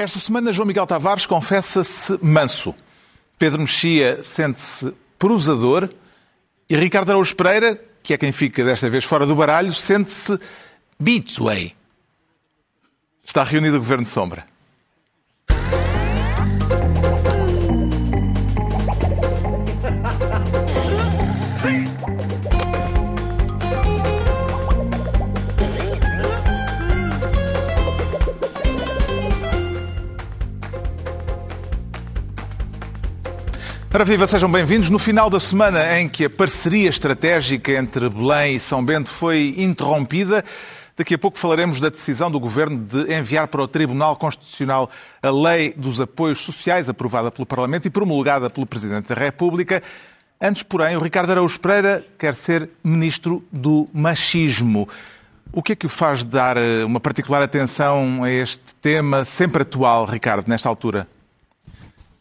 [0.00, 2.74] Esta semana, João Miguel Tavares confessa-se manso.
[3.38, 5.90] Pedro Mexia sente-se prosador.
[6.70, 10.40] E Ricardo Araújo Pereira, que é quem fica desta vez fora do baralho, sente-se
[10.98, 11.76] Beatsway.
[13.22, 14.46] Está reunido o Governo de Sombra.
[33.90, 34.88] Para viva, sejam bem-vindos.
[34.88, 39.52] No final da semana em que a parceria estratégica entre Belém e São Bento foi
[39.58, 40.44] interrompida,
[40.96, 44.88] daqui a pouco falaremos da decisão do Governo de enviar para o Tribunal Constitucional
[45.20, 49.82] a Lei dos Apoios Sociais, aprovada pelo Parlamento e promulgada pelo Presidente da República.
[50.40, 54.88] Antes, porém, o Ricardo Araújo Pereira quer ser Ministro do Machismo.
[55.52, 59.62] O que é que o faz dar eh, uma particular atenção a este tema sempre
[59.62, 61.08] atual, Ricardo, nesta altura?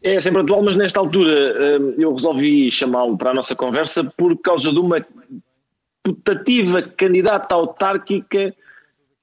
[0.02, 4.38] É sempre atual, mas nesta altura hum, eu resolvi chamá-lo para a nossa conversa por
[4.38, 5.06] causa de uma
[6.04, 8.56] putativa candidata autárquica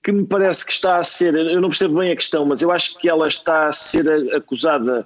[0.04, 2.70] que me parece que está a ser, eu não percebo bem a questão, mas eu
[2.70, 5.04] acho que ela está a ser acusada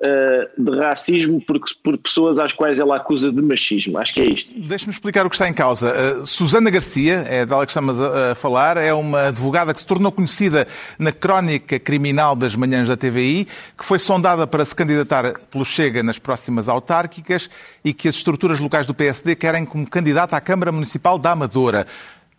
[0.00, 3.98] uh, de racismo por, por pessoas às quais ela acusa de machismo.
[3.98, 4.50] Acho que é isto.
[4.56, 5.92] Deixe-me explicar o que está em causa.
[5.92, 9.86] Uh, Susana Garcia, é dela que estamos a, a, falar, é uma advogada que se
[9.86, 10.66] tornou conhecida
[10.98, 16.02] na crónica criminal das manhãs da TVI, que foi sondada para se candidatar pelo Chega
[16.02, 17.50] nas próximas autárquicas
[17.84, 21.86] e que as estruturas locais do PSD querem como candidata à Câmara Municipal da Amadora.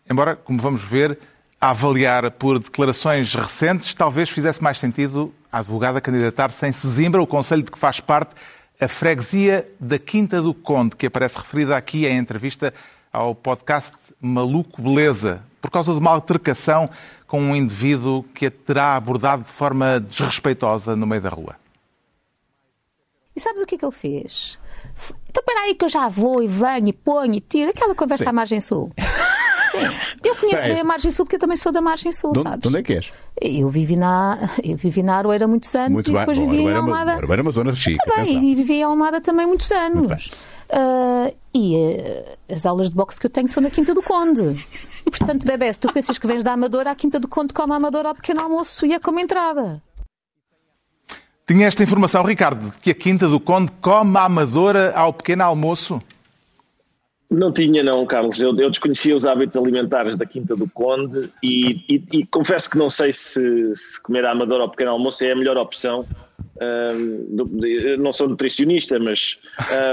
[0.09, 1.19] Embora, como vamos ver,
[1.59, 7.27] a avaliar por declarações recentes, talvez fizesse mais sentido a advogada candidatar-se em Sesimbra, o
[7.27, 8.35] conselho de que faz parte
[8.79, 12.73] a freguesia da Quinta do Conde, que aparece referida aqui em entrevista
[13.11, 16.89] ao podcast Maluco Beleza, por causa de uma altercação
[17.27, 21.57] com um indivíduo que a terá abordado de forma desrespeitosa no meio da rua.
[23.35, 24.57] E sabes o que é que ele fez?
[25.30, 27.69] Então, espera aí que eu já vou e venho e ponho e tiro.
[27.69, 28.30] Aquela conversa Sim.
[28.30, 28.92] à margem sul.
[29.71, 29.77] Sim,
[30.23, 32.61] eu conheço bem a Margem Sul porque eu também sou da Margem Sul, de, sabes?
[32.61, 33.11] De onde é que és?
[33.41, 36.47] Eu vivi na, eu vivi na Aroeira muitos anos muito e depois bem.
[36.47, 37.13] Bom, vivi em Almada.
[37.13, 37.99] Aroeira é uma zona chique.
[38.05, 40.31] Também, e vivi em Almada também muitos anos.
[40.69, 44.65] Uh, e uh, as aulas de boxe que eu tenho são na Quinta do Conde.
[45.05, 47.75] Portanto, bebê, se tu pensas que vens da Amadora, à Quinta do Conde come a
[47.77, 49.81] Amadora ao pequeno almoço e é como entrada.
[51.47, 55.99] Tinha esta informação, Ricardo, que a Quinta do Conde come a Amadora ao pequeno almoço?
[57.30, 58.42] Não tinha, não, Carlos.
[58.42, 62.78] Eu, eu, desconhecia os hábitos alimentares da Quinta do Conde e, e, e confesso que
[62.78, 66.02] não sei se, se, comer a amadora ao pequeno almoço é a melhor opção.
[66.62, 67.45] Um,
[68.00, 69.38] não sou nutricionista, mas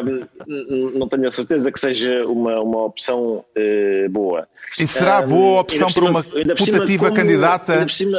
[0.03, 4.49] um, não tenho a certeza que seja uma, uma opção uh, boa.
[4.81, 7.87] E será um, boa opção para uma putativa candidata?
[7.91, 8.19] Cima,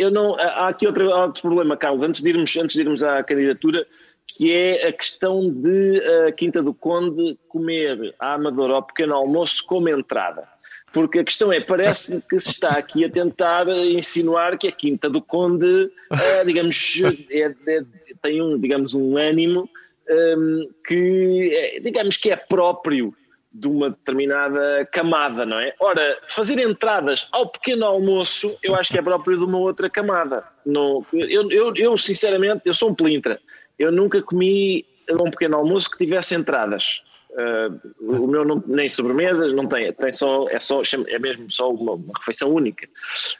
[0.00, 2.02] eu não, há aqui outro, outro problema, Carlos.
[2.02, 3.86] Antes de, irmos, antes de irmos à candidatura,
[4.36, 9.64] que é a questão de a Quinta do Conde comer a Amadora ao pequeno almoço
[9.66, 10.46] como entrada.
[10.92, 15.10] Porque a questão é, parece que se está aqui a tentar insinuar que a Quinta
[15.10, 17.82] do Conde, é, digamos, é, é,
[18.22, 19.68] tem um, digamos, um ânimo
[20.08, 23.14] um, que, é, digamos, que é próprio
[23.52, 25.74] de uma determinada camada, não é?
[25.80, 30.44] Ora, fazer entradas ao pequeno almoço, eu acho que é próprio de uma outra camada.
[30.64, 33.40] Não, eu, eu, eu sinceramente, eu sou um pelintra
[33.80, 37.00] eu nunca comi um pequeno almoço que tivesse entradas.
[37.30, 41.70] Uh, o meu não, nem sobremesas, não tem, tem só, é, só, é mesmo só
[41.70, 42.86] uma, uma refeição única.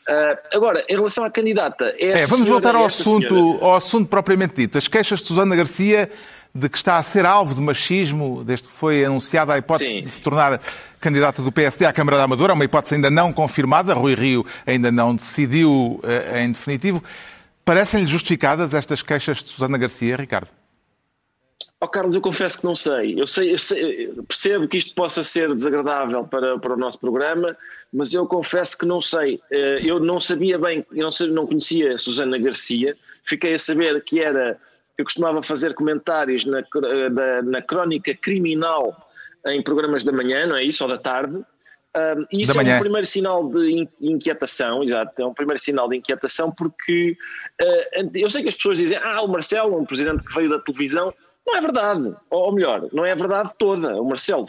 [0.09, 1.93] Uh, agora, em relação à candidata.
[1.99, 4.79] É, vamos voltar ao assunto, ao assunto propriamente dito.
[4.79, 6.09] As queixas de Susana Garcia
[6.55, 10.05] de que está a ser alvo de machismo, desde que foi anunciada a hipótese Sim.
[10.05, 10.61] de se tornar
[11.01, 14.91] candidata do PSD à Câmara da Amadora, uma hipótese ainda não confirmada, Rui Rio ainda
[14.91, 17.03] não decidiu uh, em definitivo.
[17.65, 20.51] Parecem-lhe justificadas estas queixas de Susana Garcia, Ricardo?
[21.83, 23.19] Oh, Carlos, eu confesso que não sei.
[23.19, 27.57] Eu, sei, eu sei, percebo que isto possa ser desagradável para, para o nosso programa,
[27.91, 29.41] mas eu confesso que não sei.
[29.51, 34.03] Eh, eu não sabia bem, eu não, sabia, não conhecia Susana Garcia, fiquei a saber
[34.05, 34.59] que era,
[34.99, 38.95] eu costumava fazer comentários na, na, na crónica criminal
[39.47, 41.43] em programas da manhã, não é isso, ou da tarde,
[41.97, 45.97] um, e isso é um primeiro sinal de inquietação, exato, é um primeiro sinal de
[45.97, 47.17] inquietação porque
[47.61, 50.61] uh, eu sei que as pessoas dizem, ah, o Marcelo, um presidente que veio da
[50.61, 51.13] televisão,
[51.45, 54.47] não é verdade, ou melhor, não é a verdade toda, o Marcelo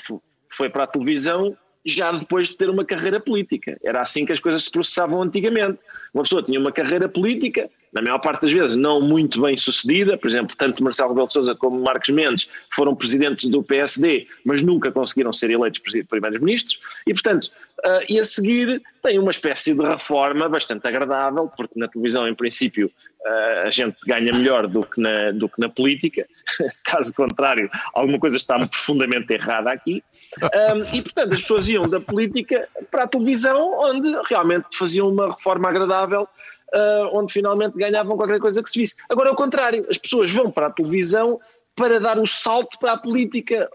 [0.49, 4.39] foi para a televisão já depois de ter uma carreira política, era assim que as
[4.39, 5.79] coisas se processavam antigamente,
[6.13, 10.17] uma pessoa tinha uma carreira política, na maior parte das vezes, não muito bem sucedida.
[10.17, 14.61] Por exemplo, tanto Marcelo Rebelo de Sousa como Marcos Mendes foram presidentes do PSD, mas
[14.61, 16.79] nunca conseguiram ser eleitos primeiros-ministros.
[17.05, 17.51] E, portanto,
[17.81, 22.35] Uh, e a seguir tem uma espécie de reforma bastante agradável, porque na televisão, em
[22.35, 22.91] princípio,
[23.25, 26.27] uh, a gente ganha melhor do que na, do que na política.
[26.85, 30.03] Caso contrário, alguma coisa está profundamente errada aqui.
[30.43, 35.31] Um, e, portanto, as pessoas iam da política para a televisão, onde realmente faziam uma
[35.31, 36.27] reforma agradável.
[36.73, 38.95] Uh, onde finalmente ganhavam qualquer coisa que se visse.
[39.09, 41.37] Agora, ao contrário, as pessoas vão para a televisão
[41.75, 43.69] para dar o salto para a política,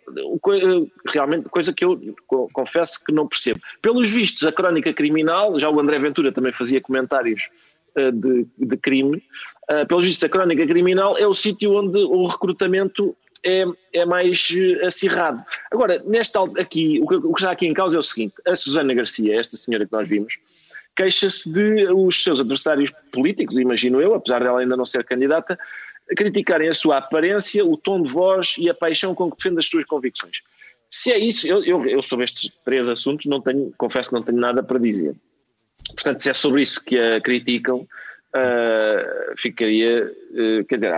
[1.07, 1.99] realmente coisa que eu
[2.53, 3.61] confesso que não percebo.
[3.81, 7.49] Pelos vistos, a crónica criminal, já o André Ventura também fazia comentários
[7.99, 9.23] uh, de, de, crime,
[9.71, 14.49] uh, pelos vistos, a crónica criminal é o sítio onde o recrutamento é, é mais
[14.85, 15.43] acirrado.
[15.71, 18.55] Agora, nesta aqui, o que, o que está aqui em causa é o seguinte: a
[18.57, 20.39] Susana Garcia, esta senhora que nós vimos,
[20.97, 25.59] queixa-se de os seus adversários políticos, imagino eu, apesar dela ainda não ser candidata,
[26.17, 29.67] criticarem a sua aparência, o tom de voz e a paixão com que defende as
[29.67, 30.41] suas convicções.
[30.89, 34.23] Se é isso, eu, eu, eu sobre estes três assuntos não tenho, confesso que não
[34.23, 35.15] tenho nada para dizer.
[35.89, 40.93] Portanto, se é sobre isso que a criticam, uh, ficaria, uh, quer dizer,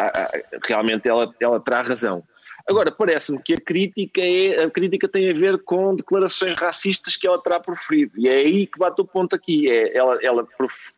[0.66, 2.22] realmente ela, ela terá razão.
[2.68, 7.26] Agora, parece-me que a crítica, é, a crítica tem a ver com declarações racistas que
[7.26, 8.12] ela terá proferido.
[8.18, 9.70] E é aí que bate o ponto aqui.
[9.70, 10.46] É, ela, ela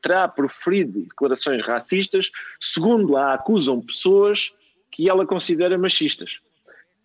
[0.02, 4.52] terá proferido declarações racistas, segundo a acusam pessoas
[4.90, 6.38] que ela considera machistas.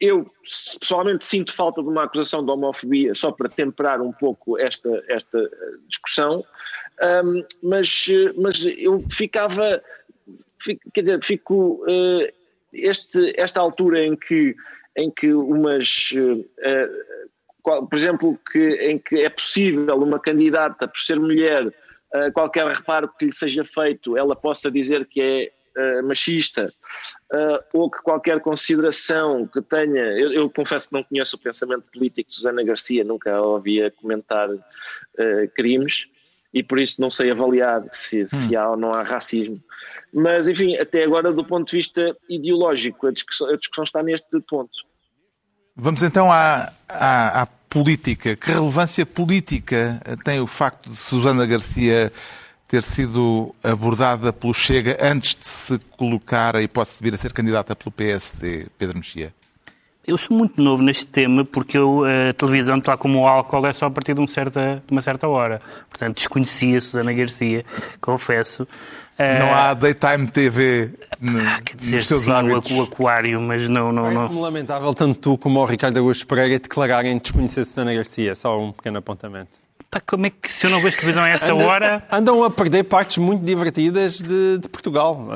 [0.01, 0.31] Eu,
[0.79, 5.47] pessoalmente, sinto falta de uma acusação de homofobia, só para temperar um pouco esta, esta
[5.87, 6.43] discussão,
[7.23, 9.79] um, mas, mas eu ficava,
[10.59, 11.85] fico, quer dizer, fico.
[11.87, 12.44] Uh,
[12.75, 14.55] este, esta altura em que,
[14.97, 16.11] em que umas.
[16.11, 17.25] Uh,
[17.61, 22.65] qual, por exemplo, que, em que é possível uma candidata, por ser mulher, uh, qualquer
[22.67, 26.73] reparo que lhe seja feito, ela possa dizer que é Uh, machista
[27.33, 30.03] uh, ou que qualquer consideração que tenha.
[30.17, 33.91] Eu, eu, confesso que não conheço o pensamento político de Susana Garcia, nunca a ouvia
[33.91, 34.61] comentar uh,
[35.53, 36.07] crimes
[36.55, 38.27] e por isso não sei avaliar se, hum.
[38.27, 39.61] se há ou não há racismo.
[40.13, 44.39] Mas, enfim, até agora, do ponto de vista ideológico, a discussão, a discussão está neste
[44.47, 44.71] ponto.
[45.75, 48.37] Vamos então à, à, à, política.
[48.37, 52.13] Que relevância política tem o facto de Susana Garcia
[52.65, 57.33] ter sido abordada pelo Chega antes de se colocar a hipótese de vir a ser
[57.33, 59.33] candidata pelo PSD, Pedro Mexia?
[60.07, 63.73] Eu sou muito novo neste tema porque eu, a televisão, tal como o álcool, é
[63.73, 65.59] só a partir de, um certa, de uma certa hora.
[65.89, 67.65] Portanto, desconhecia Susana Garcia,
[67.99, 68.67] confesso.
[69.17, 70.91] Não há daytime TV
[71.21, 72.69] no, ah, quer dizer, nos seus sim, hábitos.
[72.69, 73.91] o aquário, mas não...
[73.91, 74.29] não, não.
[74.29, 78.35] me lamentável tanto tu como o Ricardo Augusto Pereira declararem desconhecer Susana Garcia.
[78.35, 79.57] Só um pequeno apontamento.
[79.89, 82.03] Pá, como é que se eu não vejo televisão a essa Anda, hora...
[82.11, 85.29] Andam a perder partes muito divertidas de, de Portugal.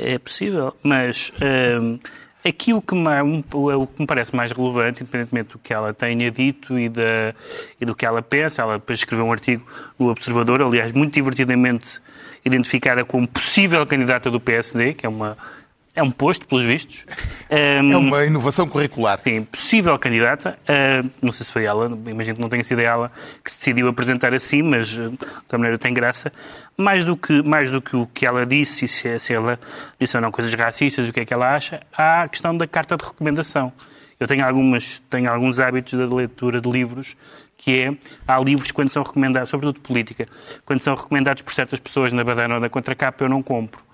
[0.00, 1.32] é, é possível, mas...
[1.42, 1.98] Hum,
[2.46, 3.08] Aqui o que, me,
[3.52, 7.34] o que me parece mais relevante, independentemente do que ela tenha dito e, da,
[7.80, 9.66] e do que ela pensa, ela depois escreveu um artigo
[9.98, 12.00] no Observador, aliás, muito divertidamente
[12.44, 15.36] identificada como possível candidata do PSD, que é uma
[15.96, 17.04] é um posto, pelos vistos.
[17.50, 19.18] Um, é uma inovação curricular.
[19.18, 20.58] Sim, possível candidata.
[20.68, 23.10] Uh, não sei se foi ela, imagino que não tenha sido ela
[23.42, 26.30] que se decidiu apresentar assim, mas de qualquer maneira tem graça.
[26.76, 29.58] Mais do que, mais do que o que ela disse, se, se ela
[29.98, 32.66] disse ou não coisas racistas, o que é que ela acha, há a questão da
[32.66, 33.72] carta de recomendação.
[34.20, 37.16] Eu tenho, algumas, tenho alguns hábitos da leitura de livros
[37.56, 37.96] que é,
[38.28, 40.28] há livros quando são recomendados, sobretudo política,
[40.66, 43.85] quando são recomendados por certas pessoas na badana ou na contracapa, eu não compro.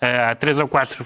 [0.00, 1.04] Há três ou quatro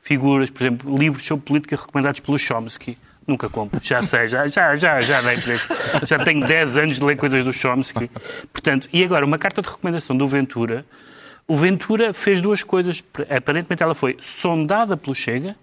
[0.00, 2.98] figuras, por exemplo, livros sobre política recomendados pelo Chomsky.
[3.26, 5.68] Nunca compro, já sei, já, já, já, já dei preço.
[6.06, 8.10] Já tenho 10 anos de ler coisas do Chomsky.
[8.52, 10.84] Portanto, e agora, uma carta de recomendação do Ventura.
[11.46, 13.02] O Ventura fez duas coisas.
[13.30, 15.56] Aparentemente ela foi sondada pelo Chega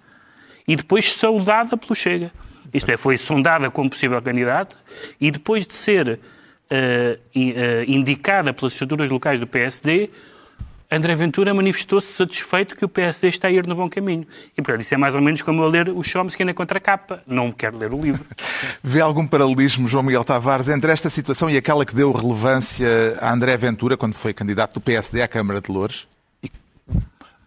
[0.68, 2.32] e depois saudada pelo Chega.
[2.74, 4.76] Isto é, foi sondada como possível candidata
[5.20, 10.10] e depois de ser uh, uh, indicada pelas estruturas locais do PSD,
[10.92, 14.28] André Ventura manifestou-se satisfeito que o PSD está a ir no bom caminho.
[14.58, 17.24] E, portanto, isso é mais ou menos como eu ler o Chomsky na contracapa.
[17.26, 18.26] Não quero ler o livro.
[18.84, 23.32] Vê algum paralelismo, João Miguel Tavares, entre esta situação e aquela que deu relevância a
[23.32, 26.10] André Ventura quando foi candidato do PSD à Câmara de Louros?
[26.44, 26.52] E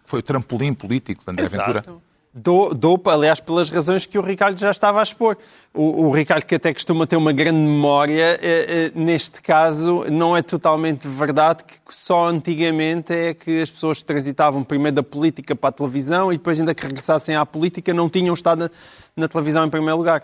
[0.05, 1.73] foi o trampolim político de André Exato.
[1.73, 2.01] Ventura?
[2.37, 5.37] Dou, dou, aliás, pelas razões que o Ricardo já estava a expor.
[5.73, 10.35] O, o Ricardo, que até costuma ter uma grande memória, eh, eh, neste caso não
[10.35, 15.69] é totalmente verdade que só antigamente é que as pessoas transitavam primeiro da política para
[15.69, 18.69] a televisão e depois ainda que regressassem à política não tinham estado na,
[19.15, 20.21] na televisão em primeiro lugar.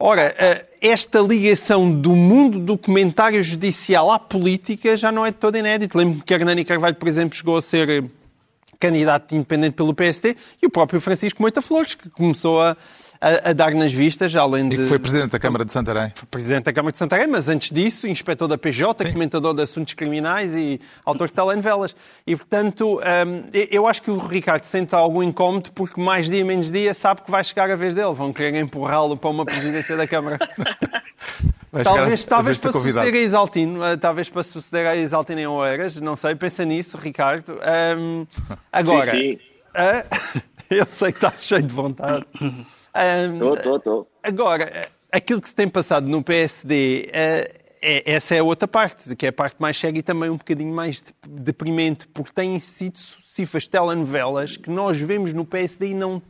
[0.00, 5.36] Ora, eh, esta ligação do mundo do comentário judicial à política já não é de
[5.36, 5.96] todo inédito.
[5.96, 8.10] Lembro-me que Hernani Carvalho, por exemplo, chegou a ser
[8.82, 12.76] candidato independente pelo PSD, e o próprio Francisco Moita Flores, que começou a,
[13.22, 14.74] a, a dar nas vistas, além de...
[14.74, 16.12] E que foi Presidente da Câmara de Santarém.
[16.28, 19.12] Presidente da Câmara de Santarém, mas antes disso, inspetor da PJ, Sim.
[19.12, 21.94] comentador de assuntos criminais e autor de telenovelas.
[22.26, 26.72] E, portanto, um, eu acho que o Ricardo sente algum incómodo porque mais dia menos
[26.72, 28.12] dia sabe que vai chegar a vez dele.
[28.12, 30.38] Vão querer empurrá-lo para uma presidência da Câmara.
[31.84, 36.16] talvez talvez para suceder a Isaltino, eh, talvez para suceder a Isaltino em Oeiras, não
[36.16, 37.52] sei, pensa nisso, Ricardo.
[37.96, 38.26] Um,
[38.72, 39.38] agora, sim, sim.
[39.74, 42.26] Uh, eu sei que está cheio de vontade.
[42.94, 44.10] Estou, estou, estou.
[44.22, 49.14] Agora, aquilo que se tem passado no PSD, uh, eh, é, essa é outra parte,
[49.16, 52.96] que é a parte mais cega e também um bocadinho mais deprimente, porque têm sido
[52.98, 56.22] sucessivas telenovelas que nós vemos no PSD e não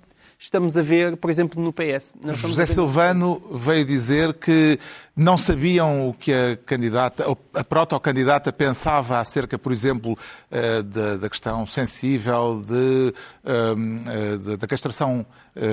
[0.43, 2.17] estamos a ver, por exemplo, no PS.
[2.33, 4.77] José Silvano veio dizer que
[5.17, 10.19] não sabiam o que a candidata, a proto-candidata pensava acerca, por exemplo,
[10.51, 15.71] eh, da, da questão sensível de, ehm, eh, da castração é.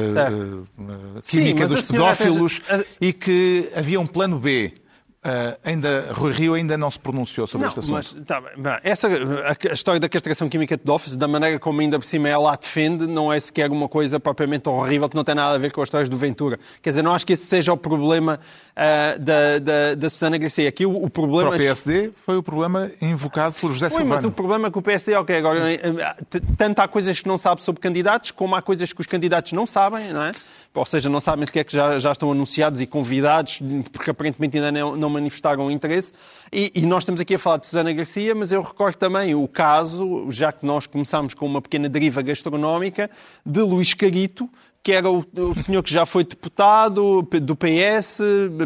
[1.27, 2.61] química Sim, dos pedófilos
[3.01, 4.73] e que havia um plano B.
[5.19, 7.93] Uh, ainda, Rui Rio ainda não se pronunciou sobre não, este assunto.
[7.93, 11.99] Mas, tá, essa, a, a, história da castração química de pedófilos, da maneira como ainda
[11.99, 15.35] por cima ela a defende, não é sequer uma coisa propriamente horrível que não tem
[15.35, 16.57] nada a ver com as histórias do Ventura.
[16.81, 18.39] Quer dizer, não acho que esse seja o problema
[18.71, 20.69] uh, da, da, da Susana Garcia.
[20.69, 21.49] Aqui o, o problema...
[21.49, 24.09] Para o PSD foi o problema invocado por José Silvano.
[24.11, 26.15] mas o problema é que o PSD, ok, agora, eh,
[26.57, 29.67] tanto há coisas que não sabe sobre candidatos, como há coisas que os candidatos não
[29.67, 30.31] sabem, não é?
[30.73, 33.59] Ou seja, não sabem sequer que já, já estão anunciados e convidados,
[33.91, 36.11] porque aparentemente ainda não, não manifestaram interesse.
[36.53, 39.47] E, e, nós estamos aqui a falar de Susana Garcia, mas eu recordo também o
[39.47, 43.09] caso, já que nós começámos com uma pequena deriva gastronómica,
[43.43, 44.47] de Luís Carito,
[44.81, 48.21] que era o, o, senhor que já foi deputado do PS,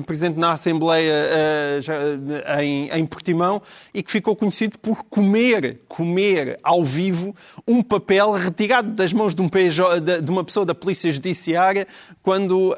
[0.06, 1.14] presidente na Assembleia
[1.82, 3.62] uh, em, em, Portimão,
[3.94, 7.36] e que ficou conhecido por comer, comer ao vivo
[7.68, 11.88] um papel retirado das mãos de, um PJ, de, de uma pessoa da Polícia Judiciária
[12.22, 12.76] quando uh, uh,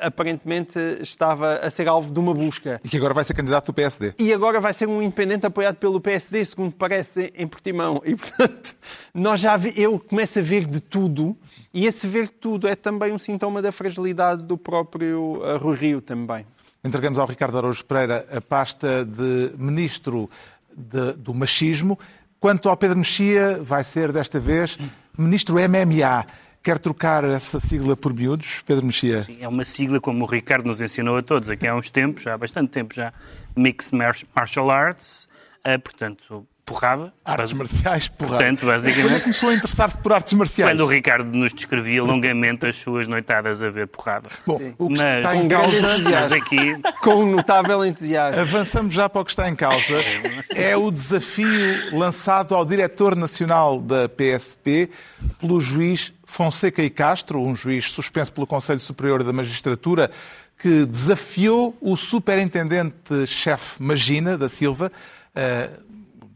[0.00, 2.80] aparentemente estava a ser alvo de uma busca.
[2.84, 4.14] E que agora vai ser candidato do PSD.
[4.18, 8.00] E agora vai ser um independente apoiado pelo PSD, segundo parece, em Portimão.
[8.04, 8.74] E, portanto,
[9.12, 11.36] nós já vi, eu começo a ver de tudo,
[11.72, 16.00] e esse ver tudo é também um sintoma da fragilidade do próprio uh, Rui Rio
[16.00, 16.46] também.
[16.82, 20.30] Entregamos ao Ricardo Araújo Pereira a pasta de ministro
[20.74, 21.98] de, do machismo.
[22.40, 24.78] Quanto ao Pedro Mexia, vai ser desta vez
[25.16, 26.24] ministro MMA.
[26.62, 29.24] Quer trocar essa sigla por miúdos, Pedro Mexia?
[29.24, 32.22] Sim, é uma sigla como o Ricardo nos ensinou a todos aqui há uns tempos,
[32.22, 33.12] já há bastante tempo já,
[33.56, 33.96] Mixed
[34.34, 35.28] Martial Arts,
[35.66, 37.12] uh, portanto, porrada.
[37.24, 38.36] Artes marciais, porrada.
[38.36, 39.08] Portanto, basicamente...
[39.08, 40.72] Quando é começou a interessar-se por artes marciais?
[40.72, 44.28] Quando o Ricardo nos descrevia longamente as suas noitadas a ver porrada.
[44.46, 45.98] Bom, o que mas, está em causa...
[45.98, 46.76] Mas aqui...
[47.02, 48.40] Com um notável entusiasmo.
[48.40, 49.96] Avançamos já para o que está em causa.
[50.50, 54.90] É o desafio lançado ao diretor nacional da PSP
[55.40, 60.10] pelo juiz Fonseca e Castro, um juiz suspenso pelo Conselho Superior da Magistratura,
[60.58, 65.82] que desafiou o superintendente-chefe Magina da Silva, uh,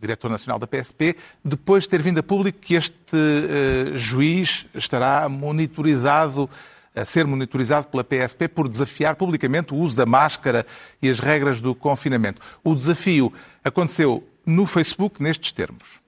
[0.02, 5.28] diretor nacional da PSP, depois de ter vindo a público que este uh, juiz estará
[5.28, 6.50] monitorizado,
[6.94, 10.66] a ser monitorizado pela PSP por desafiar publicamente o uso da máscara
[11.00, 12.42] e as regras do confinamento.
[12.64, 13.32] O desafio
[13.62, 16.00] aconteceu no Facebook nestes termos.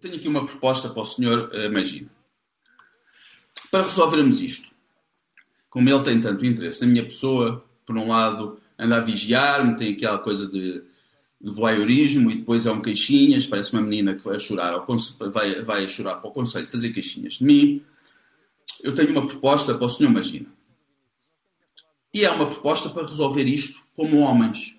[0.00, 1.48] Tenho aqui uma proposta para o Sr.
[1.54, 2.10] Uh, Magino.
[3.70, 4.68] Para resolvermos isto,
[5.70, 9.92] como ele tem tanto interesse na minha pessoa, por um lado, anda a vigiar-me, tem
[9.92, 10.82] aquela coisa de
[11.46, 14.84] de voyeurismo e depois é um queixinhas, parece uma menina que vai chorar, ao,
[15.32, 17.84] vai, vai chorar para o Conselho fazer queixinhas de mim.
[18.82, 20.46] Eu tenho uma proposta para o senhor Magina.
[22.12, 24.74] E é uma proposta para resolver isto como homens.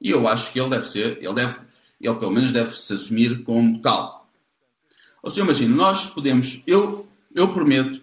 [0.00, 1.60] E eu acho que ele deve ser, ele deve,
[2.00, 4.28] ele pelo menos deve se assumir como tal.
[5.22, 8.02] O senhor Magina, nós podemos, eu, eu prometo,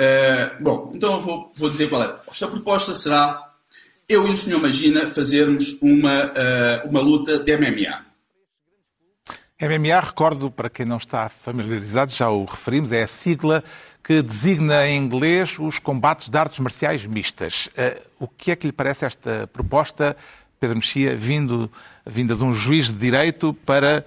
[0.00, 2.46] uh, bom, então eu vou, vou dizer qual é a proposta.
[2.46, 3.45] A proposta será
[4.08, 8.06] eu e o senhor Magina fazermos uma, uh, uma luta de MMA.
[9.60, 13.64] MMA, recordo para quem não está familiarizado, já o referimos, é a sigla
[14.04, 17.66] que designa em inglês os combates de artes marciais mistas.
[17.66, 20.16] Uh, o que é que lhe parece esta proposta,
[20.60, 21.70] Pedro Mexia, vindo,
[22.06, 24.06] vinda de um juiz de direito para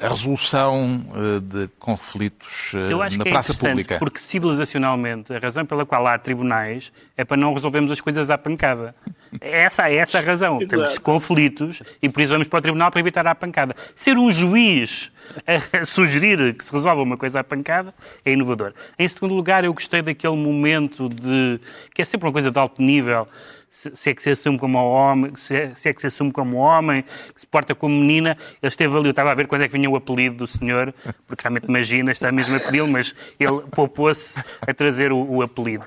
[0.00, 3.98] a resolução uh, de conflitos Eu acho na que é praça é pública?
[3.98, 8.36] Porque civilizacionalmente a razão pela qual há tribunais é para não resolvermos as coisas à
[8.36, 8.94] pancada.
[9.40, 10.58] Essa é essa a razão.
[10.66, 13.76] Temos conflitos e por isso vamos para o tribunal para evitar a pancada.
[13.94, 15.12] Ser um juiz
[15.46, 17.94] a sugerir que se resolva uma coisa à pancada
[18.24, 18.72] é inovador.
[18.98, 21.60] Em segundo lugar, eu gostei daquele momento de
[21.94, 23.28] que é sempre uma coisa de alto nível
[23.74, 26.58] se é que se assume como homem, se é, se é, que se assume como
[26.58, 27.02] homem,
[27.34, 28.38] que se porta como menina.
[28.62, 30.94] Ele esteve ali, eu estava a ver quando é que vinha o apelido do senhor,
[31.26, 35.86] porque realmente imagina, está mesmo a pedi-lo, mas ele poupou-se a trazer o, o, apelido.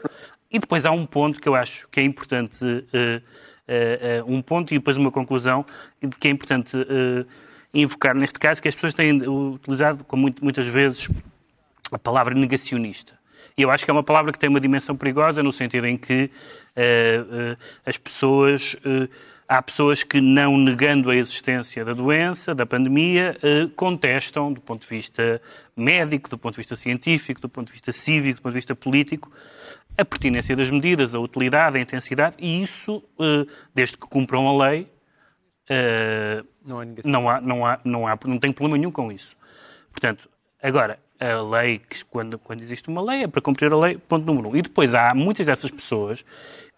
[0.52, 4.74] E depois há um ponto que eu acho que é importante, uh, uh, um ponto
[4.74, 5.66] e depois uma conclusão,
[6.20, 6.78] que é importante
[7.74, 11.10] invocar neste caso, que as pessoas têm utilizado, como muitas vezes,
[11.92, 13.18] a palavra negacionista.
[13.58, 15.98] E eu acho que é uma palavra que tem uma dimensão perigosa no sentido em
[15.98, 16.30] que
[17.86, 18.74] as pessoas.
[18.76, 19.10] Uh,
[19.48, 23.38] há pessoas que, não negando a existência da doença, da pandemia,
[23.78, 25.42] contestam, do ponto de vista
[25.74, 28.76] médico, do ponto de vista científico, do ponto de vista cívico, do ponto de vista
[28.76, 29.32] político,
[29.98, 33.02] a pertinência das medidas, a utilidade, a intensidade, e isso,
[33.74, 34.92] desde que cumpram a lei,
[36.66, 39.34] não, há não, há, não, há, não, há, não tem problema nenhum com isso.
[39.92, 40.30] Portanto,
[40.62, 44.50] agora, a lei, quando, quando existe uma lei, é para cumprir a lei, ponto número
[44.50, 44.56] um.
[44.56, 46.24] E depois há muitas dessas pessoas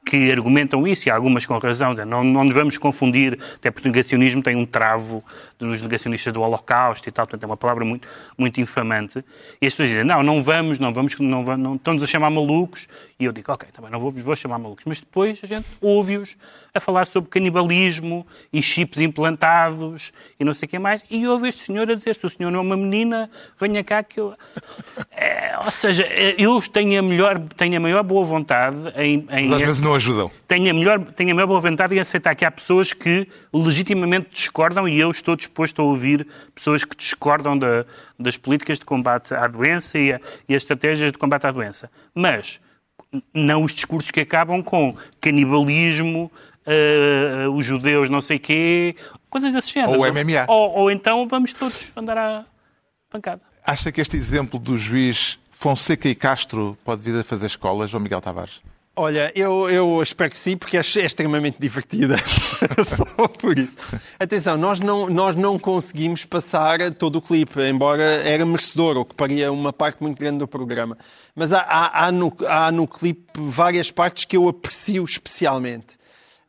[0.05, 3.91] que argumentam isso, e algumas com razão, não, não nos vamos confundir, até porque o
[3.91, 5.23] negacionismo tem um travo
[5.59, 9.23] dos negacionistas do Holocausto e tal, portanto é uma palavra muito, muito infamante.
[9.61, 12.29] E as pessoas dizem, não, não vamos, não vamos, não, vamos, não estão-nos a chamar
[12.29, 12.87] malucos.
[13.19, 14.85] E eu digo, ok, também não vou, vou chamar malucos.
[14.87, 16.37] Mas depois a gente ouve-os
[16.73, 21.03] a falar sobre canibalismo e chips implantados e não sei o que mais.
[21.09, 24.03] E ouve este senhor a dizer, se o senhor não é uma menina, venha cá
[24.03, 24.33] que eu...
[25.11, 26.07] É, ou seja,
[26.37, 29.27] eu tenho a, melhor, tenho a maior boa vontade em...
[29.31, 30.31] em Mas às vezes não ajudam.
[30.47, 34.29] Tenho a, melhor, tenho a maior boa vontade em aceitar que há pessoas que legitimamente
[34.31, 37.85] discordam e eu estou disposto a ouvir pessoas que discordam da,
[38.17, 41.91] das políticas de combate à doença e, a, e as estratégias de combate à doença.
[42.15, 42.61] Mas
[43.33, 46.31] não os discursos que acabam com canibalismo,
[46.65, 48.95] uh, os judeus não sei quê,
[49.29, 49.99] coisas desse género.
[49.99, 50.45] Ou MMA.
[50.47, 52.45] Ou, ou então vamos todos andar à
[53.09, 53.41] pancada.
[53.65, 58.01] Acha que este exemplo do juiz Fonseca e Castro pode vir a fazer escolas, João
[58.01, 58.61] Miguel Tavares?
[59.01, 62.17] Olha, eu, eu espero que sim, porque é, é extremamente divertida.
[62.85, 63.71] Só por isso.
[64.19, 69.15] Atenção, nós não, nós não conseguimos passar todo o clipe, embora era merecedor, o que
[69.15, 70.97] paria uma parte muito grande do programa.
[71.33, 75.97] Mas há, há, há, no, há no clipe várias partes que eu aprecio especialmente.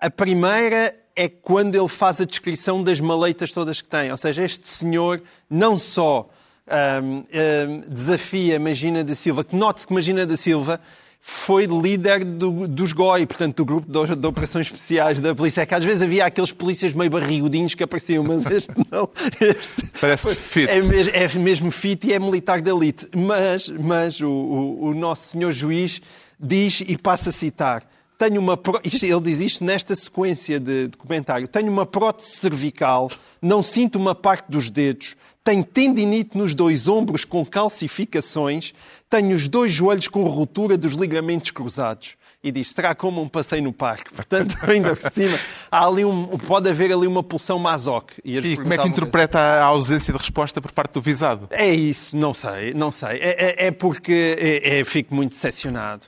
[0.01, 4.11] A primeira é quando ele faz a descrição das maleitas todas que tem.
[4.11, 6.29] Ou seja, este senhor não só
[6.67, 10.81] um, um, desafia Magina da Silva, que note-se que Magina da Silva
[11.21, 15.61] foi líder do, dos GOI, portanto, do grupo de, de, operações especiais da polícia.
[15.61, 19.09] É que às vezes havia aqueles polícias meio barrigudinhos que apareciam, mas este não.
[19.41, 20.69] Este Parece fit.
[20.69, 23.07] É mesmo, é mesmo fit e é militar de elite.
[23.15, 26.01] Mas, mas o, o, o nosso senhor juiz
[26.39, 27.85] diz e passa a citar
[28.21, 28.59] tenho uma.
[28.85, 31.49] Ele diz isto nesta sequência de, de, comentário.
[31.49, 37.25] Tenho uma prótese cervical, não sinto uma parte dos dedos, tenho tendinite nos dois ombros
[37.25, 38.75] com calcificações,
[39.09, 42.21] tenho os dois joelhos com ruptura dos ligamentos cruzados.
[42.45, 44.13] E diz: será como um passeio no parque?
[44.13, 45.39] Portanto, ainda por cima,
[45.71, 48.13] há ali um, pode haver ali uma pulsão masoc.
[48.23, 51.49] E, e como é que interpreta a ausência de resposta por parte do visado?
[51.51, 53.19] É isso, não sei, não sei.
[53.19, 56.05] É, é, é porque é, é, fico muito decepcionado.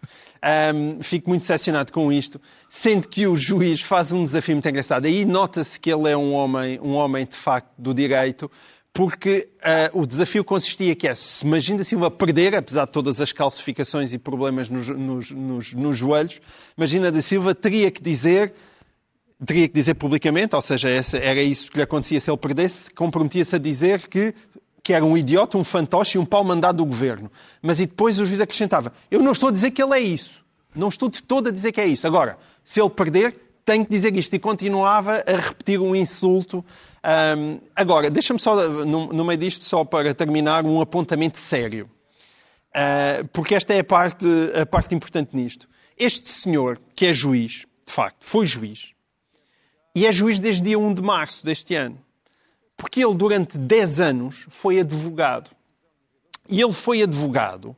[0.74, 5.06] Um, fico muito decepcionado com isto, sendo que o juiz faz um desafio muito engraçado.
[5.06, 8.50] Aí nota-se que ele é um homem, um homem de facto do direito,
[8.92, 9.48] porque
[9.94, 14.12] uh, o desafio consistia que é, se Magina Silva perder, apesar de todas as calcificações
[14.12, 16.40] e problemas nos, nos, nos, nos joelhos,
[16.76, 18.52] Magina da Silva teria que dizer
[19.44, 20.88] teria que dizer publicamente, ou seja,
[21.20, 24.34] era isso que lhe acontecia se ele perdesse, comprometia-se a dizer que
[24.82, 27.30] que era um idiota, um fantoche e um pau mandado do governo.
[27.60, 30.42] Mas e depois o juiz acrescentava: Eu não estou a dizer que ele é isso.
[30.74, 32.06] Não estou de todo a dizer que é isso.
[32.06, 34.34] Agora, se ele perder, tem que dizer isto.
[34.34, 36.64] E continuava a repetir um insulto.
[37.36, 41.88] Um, agora, deixa-me só, no, no, meio disto, só para terminar, um apontamento sério.
[42.70, 44.26] Uh, porque esta é a parte,
[44.60, 45.68] a parte importante nisto.
[45.98, 48.92] Este senhor, que é juiz, de facto, foi juiz,
[49.94, 51.98] e é juiz desde dia 1 de março deste ano.
[52.82, 55.52] Porque ele, durante 10 anos, foi advogado.
[56.48, 57.76] E ele foi advogado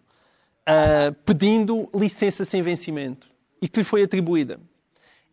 [0.66, 3.28] uh, pedindo licença sem vencimento
[3.60, 4.58] e que lhe foi atribuída.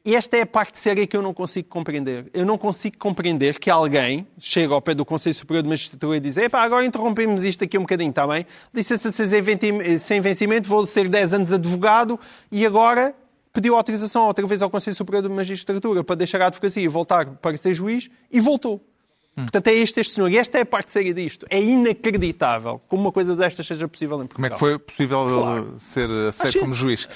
[0.04, 2.30] E esta é a parte séria que eu não consigo compreender.
[2.34, 6.20] Eu não consigo compreender que alguém chega ao pé do Conselho Superior de Magistratura e
[6.20, 8.46] diz agora interrompemos isto aqui um bocadinho, está bem?
[8.74, 12.20] Licença sem vencimento, vou ser 10 anos advogado
[12.52, 13.16] e agora
[13.54, 17.26] pediu autorização outra vez ao Conselho Superior de Magistratura para deixar a advocacia e voltar
[17.38, 18.91] para ser juiz e voltou.
[19.38, 19.44] Hum.
[19.44, 20.30] Portanto, é este este senhor.
[20.30, 21.46] E esta é a parte séria disto.
[21.50, 24.36] É inacreditável como uma coisa destas seja possível em Portugal.
[24.36, 25.76] Como é que foi possível claro.
[25.78, 27.08] ser aceito como juiz?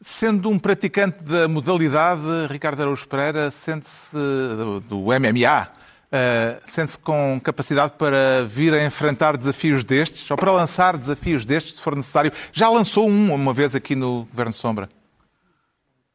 [0.00, 4.16] Sendo um praticante da modalidade, Ricardo Araújo Pereira sente-se
[4.88, 10.96] do MMA, uh, sente-se com capacidade para vir a enfrentar desafios destes, ou para lançar
[10.96, 12.32] desafios destes, se for necessário.
[12.52, 14.88] Já lançou um uma vez aqui no Governo Sombra?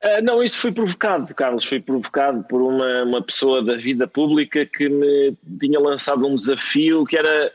[0.03, 4.65] Uh, não, isso foi provocado, Carlos, foi provocado por uma, uma pessoa da vida pública
[4.65, 7.51] que me tinha lançado um desafio que era,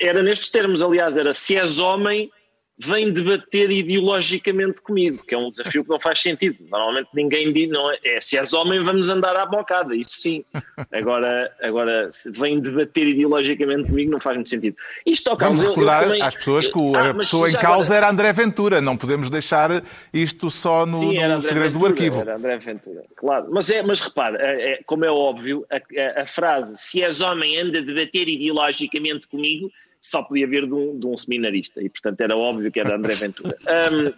[0.00, 2.30] era nestes termos, aliás, era se és homem,
[2.78, 6.56] vem debater ideologicamente comigo, que é um desafio que não faz sentido.
[6.70, 10.44] Normalmente ninguém diz, não é, é se és homem vamos andar à bocada, isso sim.
[10.92, 14.76] Agora, agora se vem debater ideologicamente comigo não faz muito sentido.
[15.04, 17.96] Isto Vamos recordar eu, eu também, às pessoas que ah, a pessoa em causa agora...
[17.96, 22.20] era André Ventura, não podemos deixar isto só no, sim, no segredo Ventura, do arquivo.
[22.20, 23.48] Era André Ventura, claro.
[23.50, 27.20] Mas, é, mas repare, é, é, como é óbvio, a, a, a frase se és
[27.20, 31.88] homem anda a debater ideologicamente comigo só podia vir de um, de um, seminarista e,
[31.88, 33.56] portanto, era óbvio que era André Ventura.
[33.68, 34.12] Um,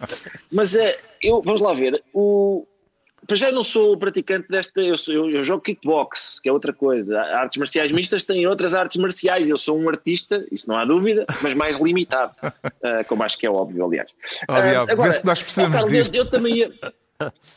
[0.51, 0.79] mas uh,
[1.21, 2.65] eu, vamos lá ver, o,
[3.27, 6.51] para já eu não sou praticante desta, eu, sou, eu, eu, jogo kickbox, que é
[6.51, 7.19] outra coisa.
[7.19, 9.49] Artes marciais mistas têm outras artes marciais.
[9.49, 13.45] Eu sou um artista, isso não há dúvida, mas mais limitado, uh, como acho que
[13.45, 14.11] é óbvio, aliás.
[14.47, 16.15] Óbvio, uh, agora, nós precisamos Carlos, disto.
[16.15, 16.71] Eu, eu, também ia,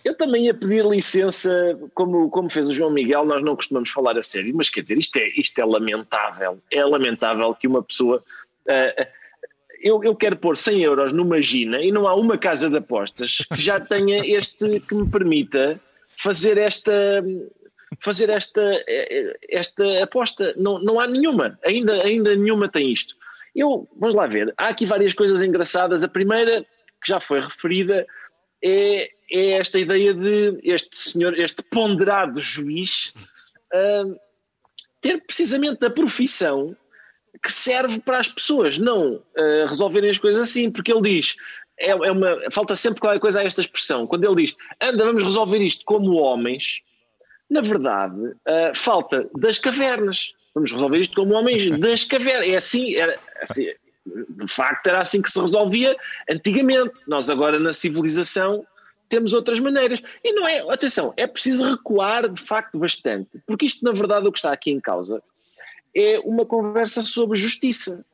[0.04, 4.18] eu também ia pedir licença, como, como fez o João Miguel, nós não costumamos falar
[4.18, 6.58] a sério, mas quer dizer, isto é, isto é lamentável.
[6.70, 8.22] É lamentável que uma pessoa.
[8.66, 9.06] Uh,
[9.84, 13.38] eu, eu, quero pôr 100 euros numa Gina e não há uma casa de apostas
[13.52, 15.78] que já tenha este que me permita
[16.16, 17.22] fazer esta
[18.00, 18.62] fazer esta
[19.48, 23.14] esta aposta não, não há nenhuma ainda ainda nenhuma tem isto
[23.54, 28.06] eu vamos lá ver há aqui várias coisas engraçadas a primeira que já foi referida
[28.64, 33.12] é é esta ideia de este senhor, este ponderado juiz,
[33.72, 34.18] uh,
[35.00, 36.76] ter precisamente a profissão
[37.42, 41.36] que serve para as pessoas não uh, resolverem as coisas assim, porque ele diz.
[41.76, 44.06] É, é, uma, falta sempre qualquer coisa a esta expressão.
[44.06, 46.82] Quando ele diz, anda, vamos resolver isto como homens,
[47.50, 50.32] na verdade, uh, falta das cavernas.
[50.54, 52.48] Vamos resolver isto como homens das cavernas.
[52.48, 53.66] É assim, era, assim,
[54.06, 55.96] de facto, era assim que se resolvia
[56.30, 56.92] antigamente.
[57.06, 58.66] Nós agora, na civilização,
[59.08, 60.02] temos outras maneiras.
[60.22, 64.32] E não é, atenção, é preciso recuar de facto bastante, porque isto, na verdade, o
[64.32, 65.22] que está aqui em causa
[65.96, 68.04] é uma conversa sobre justiça.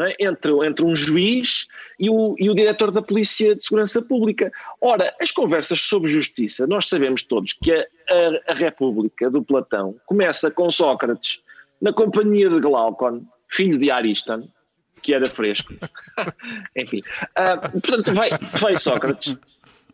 [0.00, 0.24] É?
[0.24, 1.66] Entre, entre um juiz
[1.98, 4.52] e o, e o diretor da Polícia de Segurança Pública.
[4.80, 9.96] Ora, as conversas sobre justiça, nós sabemos todos que a, a, a República do Platão
[10.06, 11.40] começa com Sócrates
[11.82, 14.48] na companhia de Glaucon, filho de Ariston,
[15.02, 15.74] que era fresco.
[16.76, 17.02] Enfim,
[17.38, 19.36] uh, portanto, vai, vai Sócrates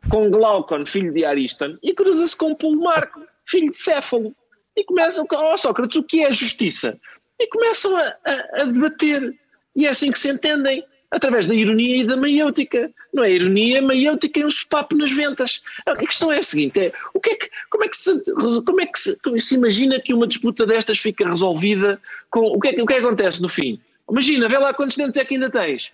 [0.09, 4.35] com Glaucon, filho de Ariston, e cruza-se com Pulmarco, filho de Céfalo.
[4.77, 6.99] E começam, oh Sócrates, o que é justiça?
[7.39, 9.35] E começam a, a, a, debater.
[9.75, 12.91] E é assim que se entendem, através da ironia e da maiêutica.
[13.13, 15.63] Não é ironia, maiêutica e um sopapo nas ventas.
[15.87, 18.33] A questão é a seguinte: é, o que é que, como é que, se,
[18.65, 22.41] como é que se, como se imagina que uma disputa destas fica resolvida com.
[22.41, 23.81] O que, é, o que, é que acontece no fim?
[24.11, 25.93] Imagina, vê lá quantos dentes é que ainda tens.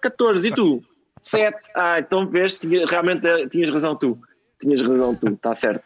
[0.00, 0.84] 14, ah, e tu?
[1.20, 1.70] Sete.
[1.74, 4.18] Ah, então vês, tinha, realmente eh, tinhas razão tu.
[4.60, 5.84] Tinhas razão tu, está certo.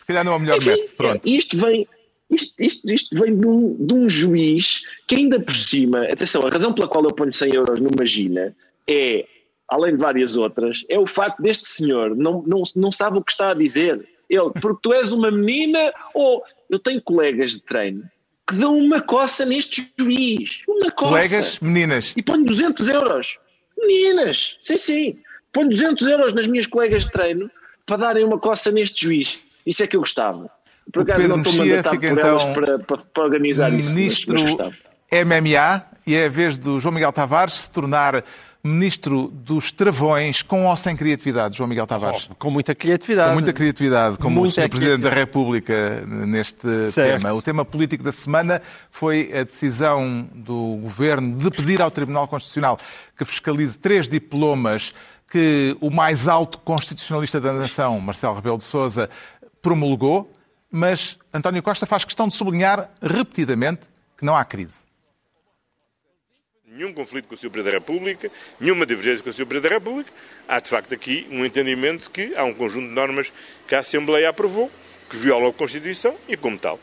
[0.00, 1.28] Se calhar não é o melhor Enfim, método, pronto.
[1.28, 1.86] Isto vem,
[2.30, 6.50] isto, isto, isto vem de um, de um, juiz que ainda por cima, atenção, a
[6.50, 8.54] razão pela qual eu ponho 100 euros numa Gina
[8.88, 9.26] é,
[9.68, 13.32] além de várias outras, é o facto deste senhor não, não, não sabe o que
[13.32, 14.06] está a dizer.
[14.28, 18.04] Ele, porque tu és uma menina ou eu tenho colegas de treino
[18.48, 20.62] que dão uma coça neste juiz.
[20.66, 21.12] Uma coça.
[21.12, 22.14] Colegas, meninas.
[22.16, 23.38] E põe 200 euros.
[23.76, 25.18] Meninas, sim, sim.
[25.52, 27.50] Põe 200 euros nas minhas colegas de treino
[27.84, 29.40] para darem uma coça neste juiz.
[29.66, 30.50] Isso é que eu gostava.
[30.92, 34.56] Por acaso Pedro não estou mandatado por então elas para, para, para organizar ministro isso.
[34.56, 34.72] Ministro
[35.12, 38.24] MMA e é a vez do João Miguel Tavares se tornar
[38.62, 42.28] ministro dos travões, com ou sem criatividade, João Miguel Tavares?
[42.30, 43.28] Oh, com muita criatividade.
[43.28, 44.68] Com muita criatividade, como muita o Sr.
[44.68, 47.22] Presidente da República neste certo.
[47.22, 47.34] tema.
[47.34, 52.78] O tema político da semana foi a decisão do Governo de pedir ao Tribunal Constitucional
[53.16, 54.92] que fiscalize três diplomas
[55.30, 59.10] que o mais alto constitucionalista da nação, Marcelo Rebelo de Sousa,
[59.60, 60.32] promulgou,
[60.70, 63.82] mas António Costa faz questão de sublinhar repetidamente
[64.16, 64.87] que não há crise
[66.78, 67.50] nenhum conflito com o Sr.
[67.50, 69.46] Presidente da República, nenhuma divergência com o Sr.
[69.46, 70.12] Presidente da República.
[70.46, 73.32] Há, de facto, aqui um entendimento de que há um conjunto de normas
[73.66, 74.70] que a Assembleia aprovou,
[75.10, 76.78] que violam a Constituição e, como tal,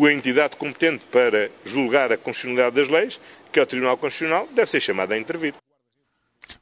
[0.00, 4.70] a entidade competente para julgar a constitucionalidade das leis, que é o Tribunal Constitucional, deve
[4.70, 5.61] ser chamada a intervir.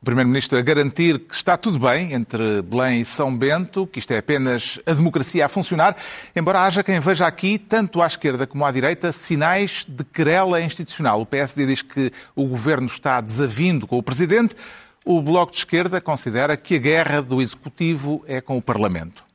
[0.03, 4.11] O Primeiro-Ministro a garantir que está tudo bem entre Belém e São Bento, que isto
[4.13, 5.95] é apenas a democracia a funcionar,
[6.35, 11.21] embora haja quem veja aqui, tanto à esquerda como à direita, sinais de querela institucional.
[11.21, 14.57] O PSD diz que o governo está desavindo com o Presidente.
[15.05, 19.30] O Bloco de Esquerda considera que a guerra do Executivo é com o Parlamento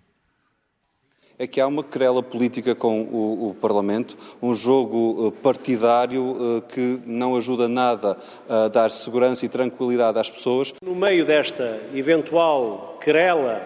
[1.37, 6.73] é que há uma querela política com o, o Parlamento, um jogo eh, partidário eh,
[6.73, 8.17] que não ajuda nada
[8.47, 10.73] a dar segurança e tranquilidade às pessoas.
[10.81, 13.61] No meio desta eventual querela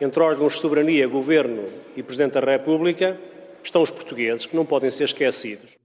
[0.00, 1.64] entre órgãos de soberania, governo
[1.96, 3.18] e Presidente da República,
[3.62, 5.76] estão os portugueses, que não podem ser esquecidos.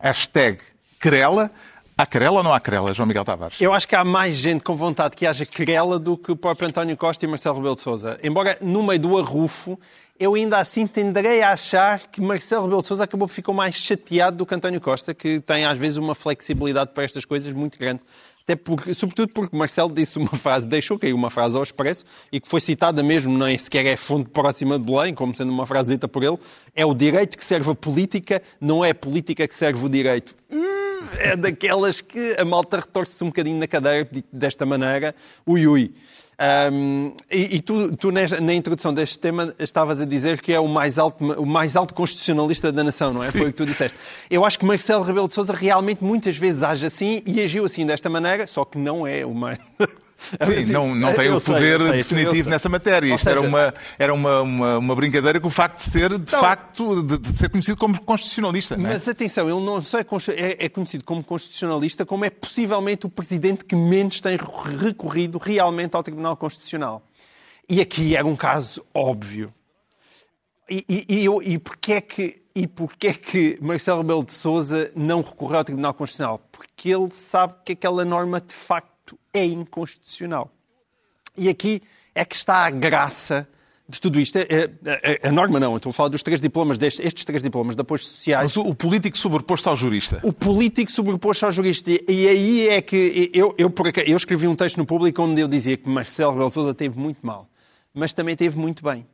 [0.00, 0.58] Hashtag
[1.00, 1.50] querela.
[1.98, 3.58] Há querela ou não há querela, João Miguel Tavares?
[3.58, 6.68] Eu acho que há mais gente com vontade que haja querela do que o próprio
[6.68, 8.18] António Costa e Marcelo Rebelo de Sousa.
[8.22, 9.80] Embora no meio do arrufo,
[10.20, 14.36] eu ainda assim tenderei a achar que Marcelo Rebelo de Sousa acabou ficar mais chateado
[14.36, 18.02] do que António Costa, que tem às vezes uma flexibilidade para estas coisas muito grande.
[18.42, 22.38] Até porque, sobretudo porque Marcelo disse uma frase, deixou cair uma frase ao expresso e
[22.38, 25.94] que foi citada mesmo, nem sequer é fonte próxima de Belém, como sendo uma frase
[25.94, 26.36] dita por ele,
[26.74, 30.36] é o direito que serve a política, não é a política que serve o direito.
[30.48, 30.65] Hum,
[31.18, 35.14] é daquelas que a malta retorce-se um bocadinho na cadeira desta maneira,
[35.46, 35.94] ui ui.
[36.38, 40.68] Um, e, e tu, tu, na introdução deste tema estavas a dizer que é o
[40.68, 43.28] mais alto, o mais alto constitucionalista da nação, não é?
[43.28, 43.38] Sim.
[43.38, 43.98] Foi o que tu disseste.
[44.30, 47.86] Eu acho que Marcelo Rebelo de Sousa realmente muitas vezes age assim e agiu assim
[47.86, 49.58] desta maneira, só que não é o mais...
[50.40, 53.14] Sim, assim, não, não tem o poder sei, sei, definitivo nessa matéria.
[53.14, 56.32] Isto seja, era, uma, era uma, uma, uma, brincadeira com o facto de ser, de
[56.32, 58.76] não, facto, de, de, ser conhecido como constitucionalista.
[58.76, 59.10] Mas é?
[59.10, 63.64] atenção, ele não só é, é, é, conhecido como constitucionalista, como é possivelmente o presidente
[63.64, 67.02] que menos tem recorrido realmente ao Tribunal Constitucional.
[67.68, 69.52] E aqui era um caso óbvio.
[70.68, 74.90] E, e, e, e porquê é que e porquê é que Marcelo Rebelo de Sousa
[74.96, 76.40] não recorreu ao Tribunal Constitucional?
[76.50, 78.95] Porque ele sabe que aquela norma de facto
[79.38, 80.50] é inconstitucional.
[81.36, 81.82] E aqui
[82.14, 83.46] é que está a graça
[83.88, 84.38] de tudo isto.
[84.38, 87.24] A, é, é, é, a, norma não, estou a falar dos três diplomas, destes, estes
[87.24, 88.44] três diplomas de apoios sociais.
[88.44, 90.20] Mas o, o político sobreposto ao jurista.
[90.22, 91.90] O político sobreposto ao jurista.
[91.90, 93.72] E aí é que eu, eu,
[94.06, 97.24] eu escrevi um texto no público onde eu dizia que Marcelo Rebelo Sousa teve muito
[97.24, 97.48] mal,
[97.94, 99.06] mas também teve muito bem.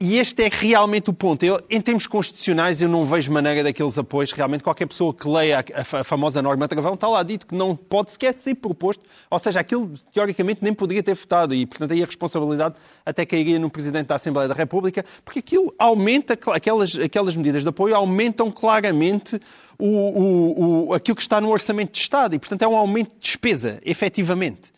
[0.00, 1.44] E este é realmente o ponto.
[1.44, 4.32] Eu, em termos constitucionais, eu não vejo maneira daqueles apoios.
[4.32, 7.76] Realmente, qualquer pessoa que leia a, a, famosa norma travão está lá dito que não
[7.76, 9.04] pode sequer ser proposto.
[9.30, 11.54] Ou seja, aquilo, teoricamente, nem poderia ter votado.
[11.54, 12.74] E, portanto, aí a responsabilidade
[13.06, 17.68] até cairia no Presidente da Assembleia da República, porque aquilo aumenta, aquelas, aquelas medidas de
[17.68, 19.40] apoio aumentam claramente
[19.78, 22.34] o, o, o, aquilo que está no Orçamento de Estado.
[22.34, 24.72] E, portanto, é um aumento de despesa, efetivamente.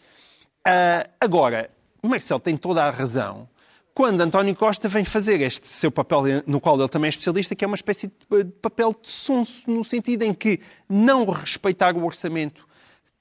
[0.66, 1.70] Uh, agora,
[2.02, 3.48] o Marcelo tem toda a razão
[3.96, 7.64] quando António Costa vem fazer este seu papel, no qual ele também é especialista, que
[7.64, 12.68] é uma espécie de papel de sonso, no sentido em que não respeitar o orçamento,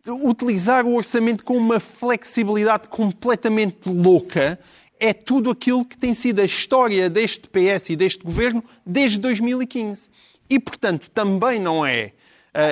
[0.06, 4.60] utilizar o orçamento com uma flexibilidade completamente louca,
[5.00, 10.10] é tudo aquilo que tem sido a história deste PS e deste governo desde 2015.
[10.50, 12.12] E, portanto, também não é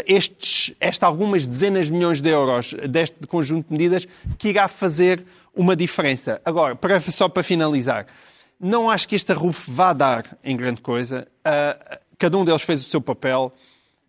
[0.06, 5.26] estes, esta algumas dezenas de milhões de euros deste conjunto de medidas que irá fazer
[5.56, 6.42] uma diferença.
[6.44, 8.08] Agora, para, só para finalizar,
[8.60, 11.28] não acho que este arrufo vá dar em grande coisa.
[11.40, 13.52] Uh, cada um deles fez o seu papel.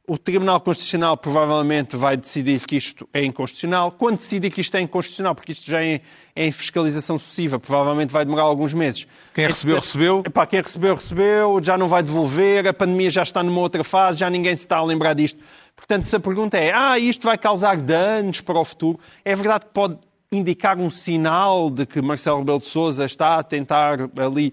[0.07, 3.91] O Tribunal Constitucional provavelmente vai decidir que isto é inconstitucional.
[3.91, 6.03] Quando decidir que isto é inconstitucional, porque isto já é,
[6.37, 9.09] é em fiscalização sucessiva, provavelmente vai demorar alguns meses.
[9.35, 10.23] Quem recebeu, recebeu.
[10.27, 14.19] Epá, quem recebeu, recebeu, já não vai devolver, a pandemia já está numa outra fase,
[14.19, 15.43] já ninguém se está a lembrar disto.
[15.77, 19.67] Portanto, se a pergunta é, ah, isto vai causar danos para o futuro, é verdade
[19.67, 19.99] que pode
[20.33, 24.53] indicar um sinal de que Marcelo Rebelo de Sousa está a tentar ali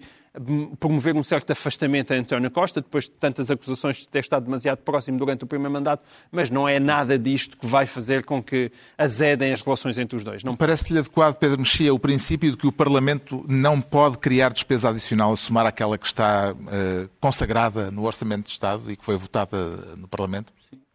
[0.79, 4.77] promover um certo afastamento a António Costa, depois de tantas acusações de ter estado demasiado
[4.77, 8.71] próximo durante o primeiro mandato, mas não é nada disto que vai fazer com que
[8.97, 10.41] azedem as relações entre os dois.
[10.43, 10.55] Não...
[10.55, 15.33] Parece-lhe adequado, Pedro Mexia, o princípio de que o Parlamento não pode criar despesa adicional
[15.33, 19.57] a somar aquela que está uh, consagrada no Orçamento de Estado e que foi votada
[19.97, 20.53] no Parlamento?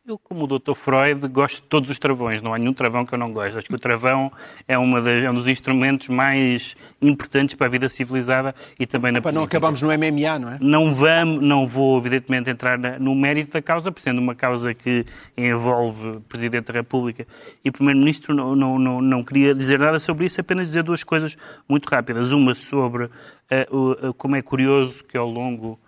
[0.09, 0.73] Eu, como o Dr.
[0.75, 2.40] Freud, gosto de todos os travões.
[2.40, 3.59] Não há nenhum travão que eu não gosto.
[3.59, 4.31] Acho que o travão
[4.69, 9.11] é, uma das, é um dos instrumentos mais importantes para a vida civilizada e também
[9.11, 10.59] na Para não acabamos no MMA, não é?
[10.61, 15.05] Não, vamos, não vou, evidentemente, entrar no mérito da causa, por sendo uma causa que
[15.37, 17.27] envolve Presidente da República
[17.64, 18.33] e Primeiro-Ministro.
[18.33, 21.37] Não, não, não, não queria dizer nada sobre isso, apenas dizer duas coisas
[21.69, 22.31] muito rápidas.
[22.31, 25.81] Uma sobre uh, uh, como é curioso que ao longo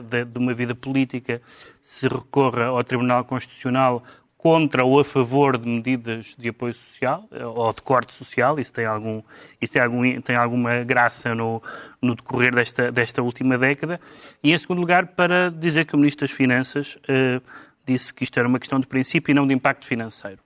[0.00, 1.42] de, de, uma vida política
[1.80, 4.02] se recorra ao Tribunal Constitucional
[4.36, 8.60] contra ou a favor de medidas de apoio social eh, ou de corte social.
[8.60, 9.20] Isso tem, algum,
[9.60, 11.60] isso tem, algum, tem alguma graça no,
[12.00, 14.00] no decorrer desta, desta última década.
[14.42, 17.42] E, em segundo lugar, para dizer que o Ministro das Finanças uh,
[17.84, 20.45] disse que isto era uma questão de princípio e não de impacto financeiro.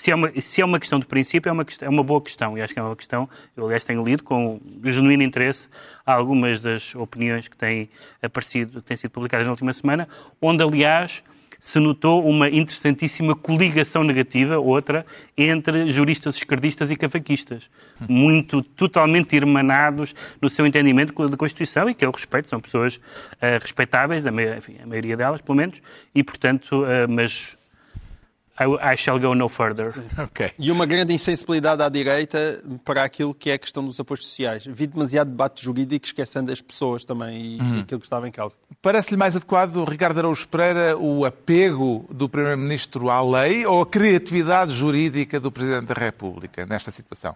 [0.00, 2.56] Se é, uma, se é uma questão de princípio, é uma, é uma boa questão,
[2.56, 5.68] e acho que é uma questão, eu aliás tenho lido com genuíno interesse
[6.06, 7.90] algumas das opiniões que têm
[8.22, 10.08] aparecido, têm sido publicadas na última semana,
[10.40, 11.22] onde aliás
[11.58, 15.04] se notou uma interessantíssima coligação negativa, outra,
[15.36, 17.68] entre juristas esquerdistas e cavaquistas,
[18.08, 23.60] muito, totalmente irmanados no seu entendimento da Constituição e que eu respeito, são pessoas uh,
[23.60, 25.82] respeitáveis, a, enfim, a maioria delas, pelo menos,
[26.14, 27.59] e portanto, uh, mas
[28.60, 29.92] I, I shall go no further.
[30.20, 30.52] Ok.
[30.58, 34.64] E uma grande insensibilidade à direita para aquilo que é a questão dos apoios sociais.
[34.66, 38.56] Vi demasiado debate jurídico esquecendo as pessoas também e, e aquilo que estava em causa.
[38.82, 44.72] Parece-lhe mais adequado, Ricardo Araújo Pereira, o apego do Primeiro-Ministro à lei ou a criatividade
[44.72, 47.34] jurídica do Presidente da República nesta situação?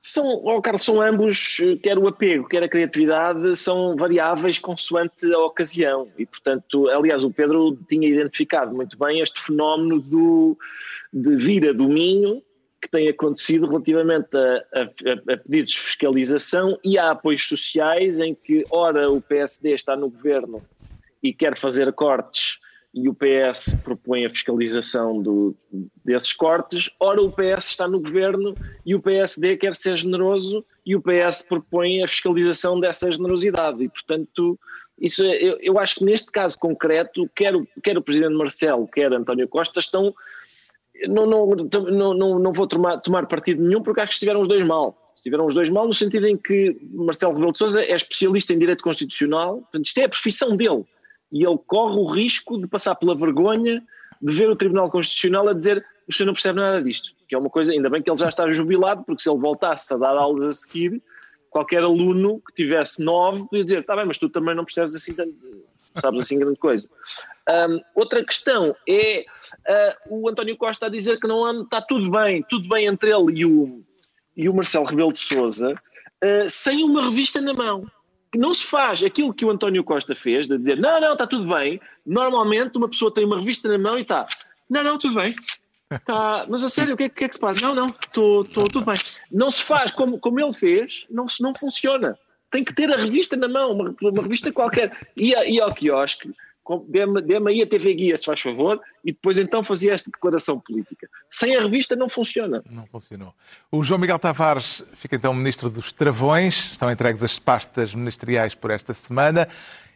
[0.00, 5.32] São, oh, Carlos, são ambos, eh, quer o apego, quer a criatividade, são variáveis consoante
[5.32, 6.08] a ocasião.
[6.16, 10.56] E, portanto, aliás, o Pedro tinha identificado muito bem este fenómeno do,
[11.12, 12.42] de vir a domínio
[12.80, 18.34] que tem acontecido relativamente a, a, a, pedidos de fiscalização e a apoios sociais, em
[18.34, 20.62] que, ora, o PSD está no governo
[21.20, 22.58] e quer fazer cortes
[23.02, 25.54] e o PS propõe a fiscalização do,
[26.04, 30.96] desses cortes, ora o PS está no governo e o PSD quer ser generoso e
[30.96, 33.84] o PS propõe a fiscalização dessa generosidade.
[33.84, 34.58] E, portanto,
[35.00, 38.88] isso é, eu, eu, acho que neste caso concreto, quer o, quer o Presidente Marcelo,
[38.88, 40.12] quer António Costa, estão.
[41.06, 44.48] Não, não, não, não, não vou tomar, tomar partido nenhum porque acho que estiveram os
[44.48, 45.14] dois mal.
[45.14, 48.58] Estiveram os dois mal no sentido em que Marcelo Rebelo de Sousa é especialista em
[48.58, 50.84] direito constitucional, portanto, isto é a profissão dele
[51.30, 53.82] e ele corre o risco de passar pela vergonha
[54.20, 57.38] de ver o Tribunal Constitucional a dizer o senhor não percebe nada disto, que é
[57.38, 60.16] uma coisa, ainda bem que ele já está jubilado, porque se ele voltasse a dar
[60.16, 61.02] aulas a seguir,
[61.50, 65.14] qualquer aluno que tivesse nove podia dizer, está bem, mas tu também não percebes assim,
[66.00, 66.88] sabes assim grande coisa.
[67.68, 72.42] Um, outra questão é uh, o António Costa a dizer que não está tudo bem,
[72.48, 73.82] tudo bem entre ele e o,
[74.34, 77.86] e o Marcelo Rebelo de Sousa, uh, sem uma revista na mão
[78.38, 81.48] não se faz aquilo que o António Costa fez, de dizer não, não, está tudo
[81.52, 81.80] bem.
[82.06, 84.24] Normalmente uma pessoa tem uma revista na mão e está,
[84.70, 85.34] não, não, tudo bem.
[86.04, 87.66] Tá, mas a sério, o que é, que, é que se passa?
[87.66, 88.94] Não, não, estou tudo bem.
[89.32, 92.16] Não se faz como, como ele fez, não, não funciona.
[92.48, 94.96] Tem que ter a revista na mão, uma, uma revista qualquer.
[95.16, 96.32] Ia, ia ao quiosque,
[96.88, 100.60] dê-me dê aí a TV Guia, se faz favor, e depois então fazia esta declaração
[100.60, 101.08] política.
[101.30, 102.62] Sem a revista não funciona.
[102.70, 103.34] Não funcionou.
[103.70, 108.70] O João Miguel Tavares fica então ministro dos Travões, estão entregues as pastas ministeriais por
[108.70, 109.48] esta semana.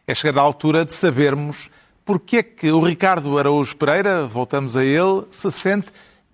[0.06, 1.70] É chegada a altura de sabermos
[2.04, 5.88] porque é que o Ricardo Araújo Pereira, voltamos a ele, se sente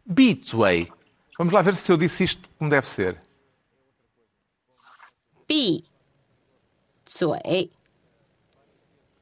[0.06, 0.88] Beatway.
[1.36, 3.20] Vamos lá ver se eu disse isto como deve ser.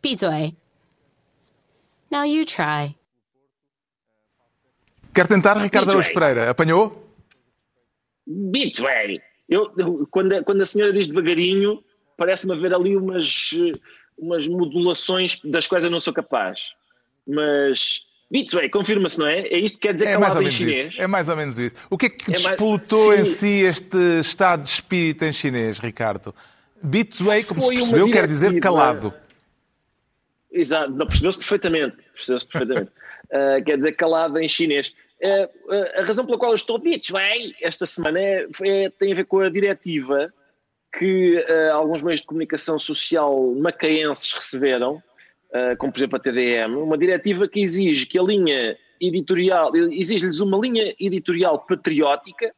[0.07, 0.57] 闭嘴。
[2.11, 2.95] Now you try.
[5.15, 6.51] Quer tentar, Ricardo Araújo Pereira?
[6.51, 7.15] Apanhou?
[8.27, 9.21] Betway.
[9.49, 9.73] Eu,
[10.11, 11.83] quando, quando a senhora diz devagarinho,
[12.17, 13.51] parece-me haver ali umas,
[14.19, 16.59] umas modulações das quais eu não sou capaz.
[17.27, 19.41] Mas Betway, confirma-se, não é?
[19.43, 20.93] É isto que quer dizer é calado em chinês?
[20.93, 21.01] Isso.
[21.01, 21.77] É mais ou menos isso.
[21.89, 23.21] O que é que é disputou mais...
[23.21, 26.35] em si este estado de espírito em chinês, Ricardo?
[26.83, 29.15] Betway, como Foi se percebeu, quer dizer calado.
[30.57, 31.97] Exato, não, percebeu-se perfeitamente.
[32.15, 32.91] Percebeu-se perfeitamente.
[33.27, 34.95] uh, quer dizer, calado em chinês.
[35.23, 39.13] Uh, uh, a razão pela qual eu estou bitch, bem, esta semana é, é, tem
[39.13, 40.33] a ver com a diretiva
[40.99, 45.03] que alguns meios de comunicação social macaenses receberam,
[45.79, 50.57] como por exemplo a TDM, uma diretiva que exige que a linha editorial, exige-lhes uma
[50.57, 52.51] linha editorial patriótica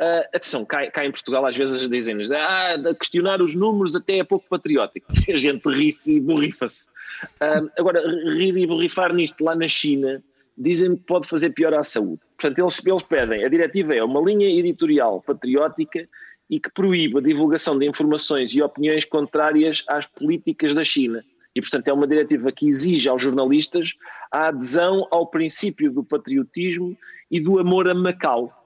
[0.00, 4.24] Uh, atenção, cá, cá, em Portugal às vezes dizem-nos ah, questionar os números até é
[4.24, 5.12] pouco patriótico.
[5.28, 6.86] A gente ri-se e borrifa-se.
[7.34, 8.00] Uh, agora,
[8.34, 10.22] rir e borrifar nisto lá na China
[10.56, 12.20] dizem que pode fazer pior à saúde.
[12.38, 16.08] Portanto, eles, eles pedem, a diretiva é uma linha editorial patriótica
[16.48, 21.22] e que proíbe a divulgação de informações e opiniões contrárias às políticas da China.
[21.54, 23.94] E, portanto, é uma diretiva que exige aos jornalistas
[24.32, 26.96] a adesão ao princípio do patriotismo
[27.30, 28.59] e do amor a Macau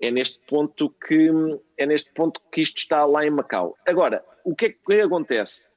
[0.00, 1.30] é neste ponto que
[1.76, 3.76] é neste ponto que isto está lá em Macau.
[3.86, 5.68] Agora, o que é que acontece?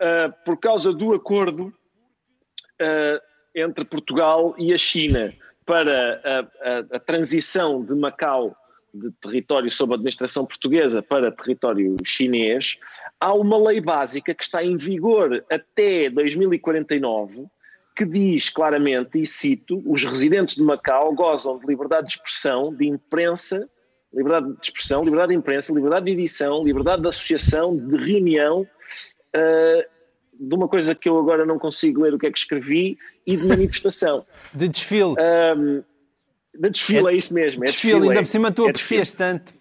[0.00, 3.20] Uh, por causa do acordo uh,
[3.54, 5.32] entre Portugal e a China
[5.66, 8.56] para a, a, a, transição de Macau
[8.92, 12.78] de território sob administração portuguesa para território chinês,
[13.20, 17.46] há uma lei básica que está em vigor até 2049
[18.00, 22.88] que diz claramente, e cito, os residentes de Macau gozam de liberdade de expressão, de
[22.88, 23.68] imprensa,
[24.10, 29.84] liberdade de expressão, liberdade de imprensa, liberdade de edição, liberdade de associação, de reunião, uh,
[30.32, 33.36] de uma coisa que eu agora não consigo ler o que é que escrevi, e
[33.36, 34.24] de manifestação.
[34.54, 35.14] de desfile.
[35.58, 35.84] Um,
[36.58, 37.64] de desfile, é, é, isso mesmo.
[37.64, 39.52] É desfile, desfile ainda por cima tu é aprecias tanto.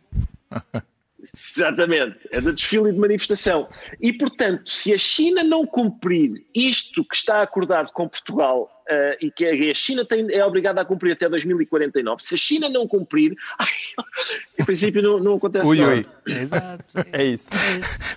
[1.35, 3.67] Exatamente, é de desfile e de manifestação.
[3.99, 9.29] E, portanto, se a China não cumprir isto que está acordado com Portugal Uh, e
[9.29, 12.23] que a China tem, é obrigada a cumprir até 2049.
[12.23, 13.35] Se a China não cumprir,
[14.57, 15.93] em princípio não, não acontece ui, nada.
[15.93, 16.05] Ui.
[16.25, 16.83] Exato.
[17.11, 17.45] É isso.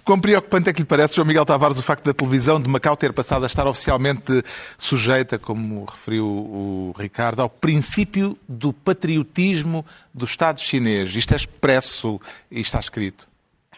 [0.02, 2.96] Quão preocupante é que lhe parece, João Miguel Tavares, o facto da televisão de Macau
[2.96, 4.42] ter passado a estar oficialmente
[4.78, 11.14] sujeita, como referiu o Ricardo, ao princípio do patriotismo do Estado chinês?
[11.14, 12.18] Isto é expresso
[12.50, 13.31] e está escrito.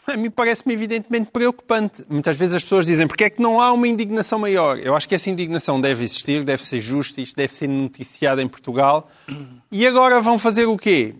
[0.12, 2.04] A mim parece-me evidentemente preocupante.
[2.08, 4.78] Muitas vezes as pessoas dizem porque é que não há uma indignação maior.
[4.78, 8.48] Eu acho que essa indignação deve existir, deve ser justa, isto deve ser noticiado em
[8.48, 9.10] Portugal.
[9.70, 11.14] E agora vão fazer o quê?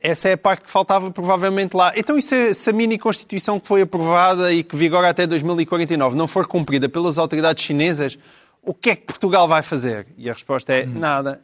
[0.00, 1.92] Essa é a parte que faltava provavelmente lá.
[1.96, 6.28] Então, e se, se a mini-constituição que foi aprovada e que vigora até 2049 não
[6.28, 8.16] for cumprida pelas autoridades chinesas,
[8.62, 10.06] o que é que Portugal vai fazer?
[10.16, 11.40] E a resposta é nada.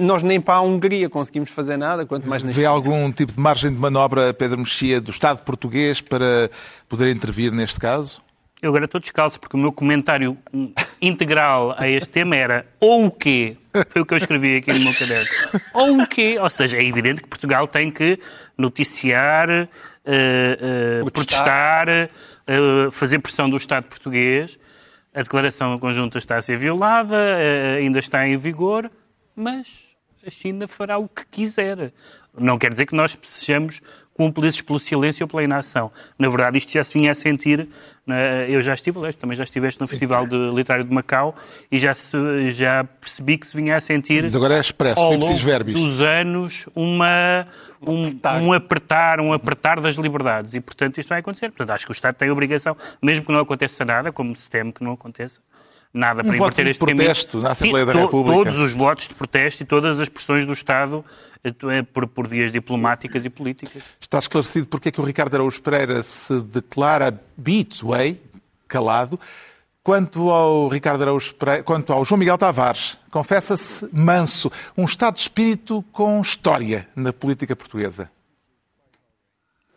[0.00, 2.42] Nós nem para a Hungria conseguimos fazer nada, quanto mais...
[2.42, 6.48] Vê algum tipo de margem de manobra, Pedro Mexia, do Estado português para
[6.88, 8.22] poder intervir neste caso?
[8.62, 10.38] Eu agora estou descalço, porque o meu comentário
[11.02, 13.56] integral a este tema era ou o quê?
[13.90, 15.28] Foi o que eu escrevi aqui no meu caderno.
[15.74, 16.38] Ou o quê?
[16.40, 18.18] Ou seja, é evidente que Portugal tem que
[18.56, 24.56] noticiar, uh, uh, protestar, uh, fazer pressão do Estado português.
[25.12, 27.16] A declaração conjunta está a ser violada,
[27.76, 28.90] ainda está em vigor
[29.34, 29.66] mas
[30.26, 31.92] a China fará o que quiser.
[32.36, 33.80] Não quer dizer que nós sejamos
[34.14, 35.90] cúmplices pelo silêncio ou pela inação.
[36.18, 37.68] Na verdade, isto já se vinha a sentir.
[38.48, 39.90] Eu já estive lá, também já estiveste no Sim.
[39.90, 41.34] Festival de Literário de Macau
[41.70, 44.22] e já, se, já percebi que se vinha a sentir.
[44.22, 45.74] Mas agora é expresso, ao preciso verbos.
[45.74, 47.46] dos anos, uma,
[47.82, 48.42] um, apertar.
[48.42, 50.54] um apertar, um apertar das liberdades.
[50.54, 51.48] E, portanto, isto vai acontecer.
[51.48, 54.48] Portanto, acho que o Estado tem a obrigação, mesmo que não aconteça nada, como se
[54.48, 55.40] teme que não aconteça,
[55.94, 57.44] nada um para inverter este protesto caminho.
[57.44, 58.36] na Assembleia Sim, da República.
[58.36, 61.04] Todos os votos de protesto e todas as pressões do Estado
[61.44, 63.82] eh, por, por vias diplomáticas e políticas.
[64.00, 68.20] Está esclarecido porque é que o Ricardo Araújo Pereira se declara Beatway,
[68.66, 69.18] calado,
[69.84, 75.20] Quanto ao Ricardo Araújo Pereira, quanto ao João Miguel Tavares, confessa-se manso, um estado de
[75.20, 78.10] espírito com história na política portuguesa.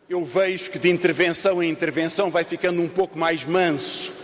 [0.08, 4.14] Eu vejo que de intervenção em intervenção vai ficando um pouco mais manso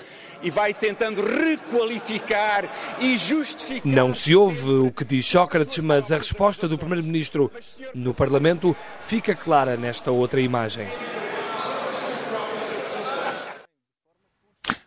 [0.45, 2.69] e vai tentando requalificar
[3.01, 3.91] e justificar.
[3.91, 7.51] Não se ouve o que diz Sócrates, mas a resposta do Primeiro-Ministro
[7.95, 10.87] no Parlamento fica clara nesta outra imagem.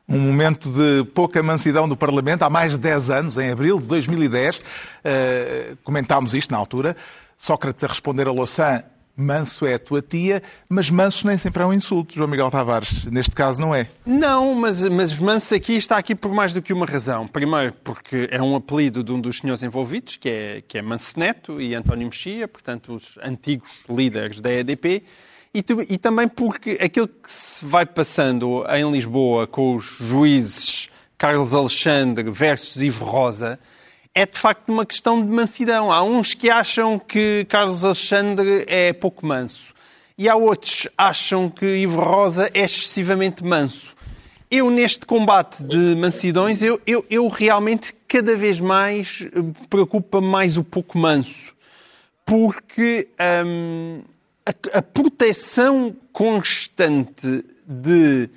[0.07, 3.87] Um momento de pouca mansidão do Parlamento, há mais de 10 anos, em abril de
[3.87, 4.61] 2010, uh,
[5.83, 6.95] comentámos isto na altura.
[7.37, 8.83] Sócrates a responder a Louçã
[9.19, 13.03] Manso é a tua tia, mas manso nem sempre é um insulto, João Miguel Tavares.
[13.05, 13.87] Neste caso não é.
[14.05, 17.27] Não, mas, mas manso aqui está aqui por mais do que uma razão.
[17.27, 21.19] Primeiro, porque é um apelido de um dos senhores envolvidos, que é, que é Manso
[21.19, 25.03] Neto e António Mexia, portanto, os antigos líderes da EDP.
[25.51, 31.55] E, e também porque aquilo que se vai passando em Lisboa com os juízes Carlos
[31.55, 33.57] Alexandre versus Ivo Rosa
[34.17, 35.91] é de facto uma questão de mansidão.
[35.91, 39.75] Há uns que acham que Carlos Alexandre é pouco manso
[40.17, 43.95] e há outros que acham que Ivo Rosa é excessivamente manso.
[44.49, 49.27] Eu, neste combate de mansidões, eu, eu, eu realmente cada vez mais eh,
[49.69, 51.53] preocupa mais o pouco manso.
[52.25, 53.09] Porque
[53.45, 54.01] hum,
[54.43, 58.31] a, a proteção constante de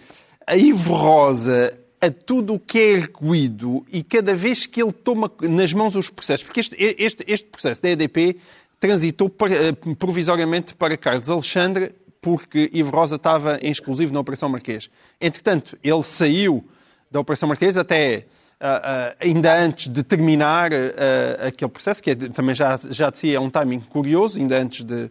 [0.47, 5.73] Ivo Rosa a tudo o que é erguido e cada vez que ele toma nas
[5.73, 8.39] mãos os processos, porque este, este, este processo da EDP
[8.79, 11.93] transitou eh, provisoriamente para Carlos Alexandre,
[12.23, 14.89] porque Ivo Rosa estava em exclusivo na Operação Marquês.
[15.21, 16.65] Entretanto, ele saiu
[17.11, 18.27] da Operação Marquês até
[18.61, 23.19] uh, uh, ainda antes de terminar uh, aquele processo, que é, também já, já de
[23.19, 25.11] si é um timing curioso, ainda antes de,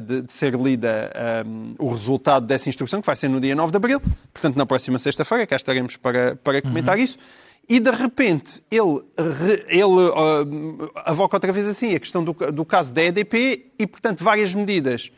[0.00, 1.12] de, de, ser lida
[1.46, 4.00] um, o resultado dessa instrução, que vai ser no dia 9 de abril,
[4.32, 7.02] portanto, na próxima sexta-feira, cá estaremos para, para comentar uhum.
[7.02, 7.18] isso.
[7.68, 9.02] E de repente ele,
[9.68, 14.24] ele uh, avoca outra vez assim a questão do, do caso da EDP e, portanto,
[14.24, 15.10] várias medidas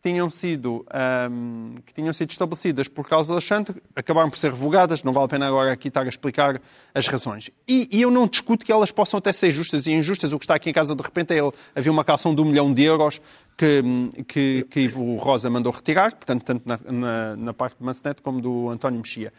[0.00, 0.86] que tinham sido,
[1.30, 5.02] um, que tinham sido estabelecidas por causa Alexandre acabaram por ser revogadas.
[5.02, 6.60] Não vale a pena agora aqui estar a explicar
[6.94, 7.50] as razões.
[7.68, 10.32] E, e, eu não discuto que elas possam até ser justas e injustas.
[10.32, 11.52] O que está aqui em casa, de repente, é ele.
[11.76, 13.20] Havia uma calção de um milhão de euros
[13.60, 18.22] que, que, que Ivo Rosa mandou retirar, portanto, tanto na, na, na parte de Manceneto
[18.22, 19.30] como do António Mexia.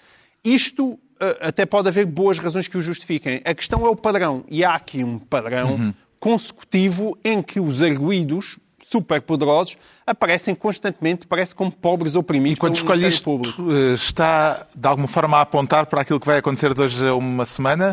[0.44, 3.42] Isto eh, até pode haver boas razões que o justifiquem.
[3.44, 4.44] A questão é o padrão.
[4.48, 5.94] E há aqui um padrão uhum.
[6.20, 13.08] consecutivo em que os arguídos superpoderosos aparecem constantemente, parece como pobres oprimidos E quando escolhe
[13.08, 13.72] isto, público.
[13.72, 17.16] Eh, está de alguma forma a apontar para aquilo que vai acontecer de hoje a
[17.16, 17.92] uma semana?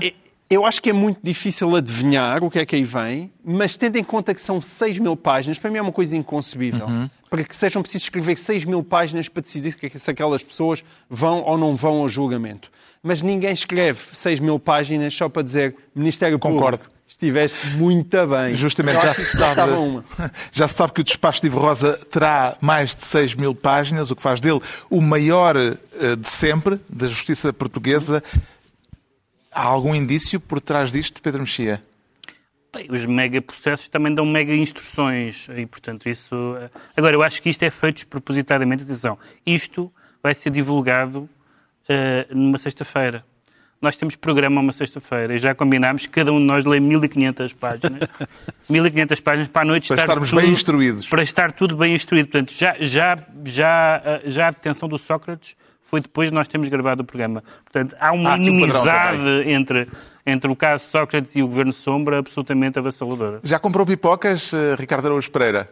[0.50, 3.96] Eu acho que é muito difícil adivinhar o que é que aí vem, mas tendo
[3.96, 6.86] em conta que são 6 mil páginas, para mim é uma coisa inconcebível.
[6.86, 7.10] Uhum.
[7.28, 11.58] Para que sejam precisos escrever 6 mil páginas para decidir se aquelas pessoas vão ou
[11.58, 12.70] não vão ao julgamento.
[13.02, 16.78] Mas ninguém escreve 6 mil páginas só para dizer Ministério Concordo.
[16.78, 16.98] Público.
[17.06, 18.54] Estiveste muito bem.
[18.54, 19.62] Justamente já se, sabe,
[20.52, 24.10] já se sabe que o despacho de Ivo Rosa terá mais de 6 mil páginas,
[24.10, 28.22] o que faz dele o maior eh, de sempre da justiça portuguesa.
[29.50, 31.80] Há algum indício por trás disto, Pedro Mexia?
[32.74, 36.34] Bem, os mega processos também dão mega instruções e, portanto, isso.
[36.60, 38.82] eh, Agora, eu acho que isto é feito despropositadamente.
[38.82, 39.90] Atenção, isto
[40.22, 41.28] vai ser divulgado
[41.88, 43.24] eh, numa sexta-feira.
[43.80, 47.52] Nós temos programa uma sexta-feira e já combinámos que cada um de nós lê 1500
[47.54, 48.08] páginas.
[48.68, 51.06] 1500 páginas para a noite Para estar estarmos tudo- bem instruídos.
[51.08, 52.26] Para estar tudo bem instruído.
[52.28, 55.56] Portanto, já, já, já, eh, já a detenção do Sócrates
[55.88, 57.42] foi depois de nós termos gravado o programa.
[57.64, 59.88] Portanto, há uma Há um padrão inimizade entre,
[60.26, 63.40] entre o caso Sócrates e o Governo Sombra absolutamente avassaladora.
[63.42, 65.66] Já comprou pipocas, eh, Ricardo Araújo Pereira?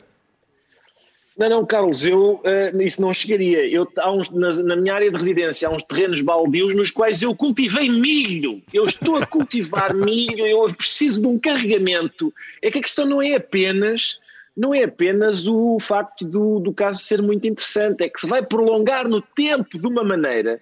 [1.36, 3.68] Não, não, Carlos, eu uh, isso não chegaria.
[3.68, 7.20] Eu, há uns, na, na minha área de residência há uns terrenos baldios nos quais
[7.20, 8.62] eu cultivei milho.
[8.72, 12.32] Eu estou a cultivar milho, eu preciso de um carregamento.
[12.62, 14.18] É que a questão não é apenas,
[14.56, 18.42] não é apenas o facto do, do caso ser muito interessante, é que se vai
[18.44, 20.60] prolongar no tempo de uma maneira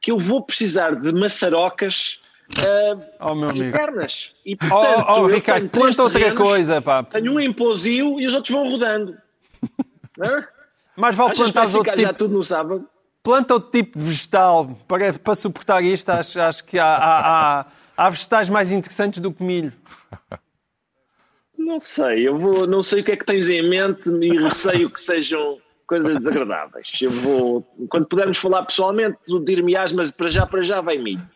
[0.00, 2.20] que eu vou precisar de maçarocas
[2.58, 3.66] uh, Oh, meu amigo.
[3.66, 4.30] internas.
[4.46, 7.02] E, Oh, portanto, oh, eu Ricardo, planta outra terrenos, coisa, pá.
[7.02, 9.16] Tenho um em pousio e os outros vão rodando.
[10.20, 10.46] Hã?
[10.96, 12.88] Mais vale plantar outro ficar já tipo, tudo no sábado?
[13.22, 16.10] planta outro tipo de vegetal para, para suportar isto.
[16.10, 17.66] Acho, acho que há, há, há,
[17.96, 19.72] há vegetais mais interessantes do que milho.
[21.64, 24.90] Não sei, eu vou, não sei o que é que tens em mente e receio
[24.90, 26.90] que sejam coisas desagradáveis.
[27.00, 31.26] Eu vou, quando pudermos falar pessoalmente, dir-me-ás, mas para já, para já vai milho.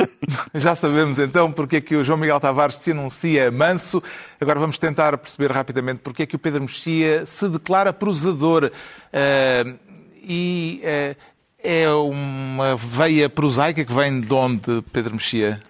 [0.54, 4.00] Já sabemos então porque é que o João Miguel Tavares se anuncia manso.
[4.40, 8.70] Agora vamos tentar perceber rapidamente porque é que o Pedro Mexia se declara prosador.
[9.12, 9.74] Eh,
[10.22, 11.16] e eh,
[11.58, 15.60] é uma veia prosaica que vem de onde, Pedro Mexia?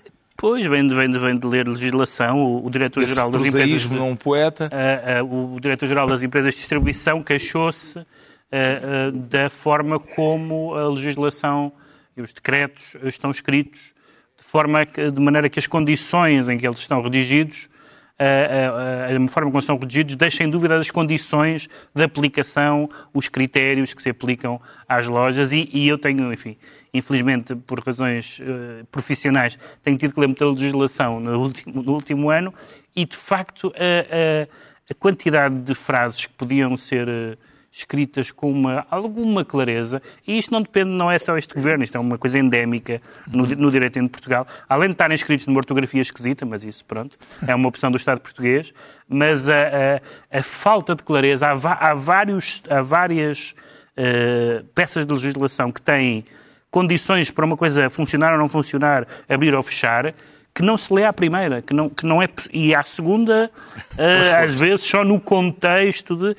[0.41, 2.39] Pois, vem de, vem de, vem de ler legislação.
[2.41, 3.61] O, o diretor-geral das empresas.
[3.87, 4.71] prosaísmo num poeta.
[4.73, 11.73] Ah, ah, o diretor-geral das empresas de distribuição queixou-se ah, da forma como a legislação
[12.17, 13.81] e os decretos estão escritos,
[14.39, 17.69] de, forma que- de maneira que as condições em que eles estão redigidos,
[18.19, 24.03] a forma como estão redigidos, deixa em dúvida as condições de aplicação, os critérios que
[24.03, 26.57] se aplicam às lojas e, e eu tenho, enfim,
[26.93, 32.31] infelizmente, por razões eh, profissionais, tenho tido que ler muita legislação no último, no último
[32.31, 32.53] ano
[32.97, 37.37] e, de facto, a, a- a quantidade de frases que podiam ser eh,
[37.71, 41.95] escritas com uma, alguma clareza, e isto não depende, não é só este governo, isto
[41.97, 45.59] é uma coisa endémica no, di- no direito de Portugal, além de estarem escritos numa
[45.59, 48.73] ortografia esquisita, mas isso, pronto, é uma opção do Estado português,
[49.07, 50.01] mas a,
[50.33, 53.55] a- falta de clareza, há, há vários, há várias
[53.95, 56.25] eh, peças de legislação que têm
[56.71, 60.15] condições para uma coisa funcionar ou não funcionar, abrir ou fechar,
[60.55, 63.51] que não se lê à primeira, que não, que não é, e à segunda,
[63.97, 66.37] eh, às vezes só no contexto de.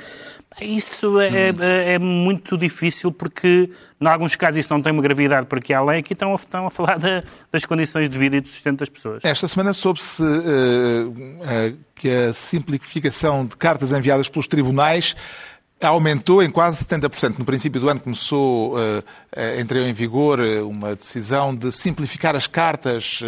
[0.62, 3.70] Isso é, é- é muito difícil porque,
[4.02, 6.00] em alguns casos, isso não tem uma gravidade para que há lei.
[6.00, 8.90] Aqui estão a, estão a falar da- das condições de vida e de sustento das
[8.90, 9.24] pessoas.
[9.24, 15.16] Esta semana soube-se eh, eh, que a simplificação de cartas enviadas pelos tribunais
[15.82, 17.40] aumentou em quase 70%.
[17.40, 18.76] No princípio do ano começou,
[19.36, 23.22] eh, entrou em vigor eh, uma decisão de simplificar as cartas,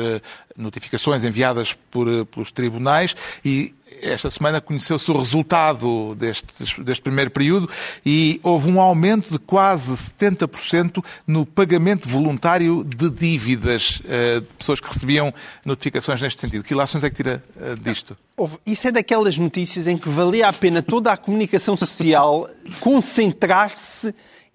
[0.57, 6.47] notificações enviadas por, pelos tribunais e esta semana conheceu-se o resultado deste,
[6.83, 7.69] deste primeiro período
[8.05, 14.79] e houve um aumento de quase 70% no pagamento voluntário de dívidas eh, de pessoas
[14.79, 15.33] que recebiam
[15.65, 16.63] notificações neste sentido.
[16.63, 18.17] Que ilações é que tira eh, disto?
[18.37, 22.49] Houve- Isso é daquelas notícias em que valia a pena toda a comunicação social
[22.79, 24.13] concentrar-se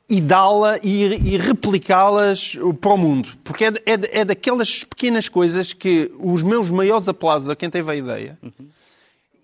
[0.09, 1.03] e dá-la e,
[1.35, 3.31] e replicá-las para o mundo.
[3.43, 7.91] Porque é, é é daquelas pequenas coisas que os meus maiores aplausos a quem teve
[7.91, 8.39] a ideia.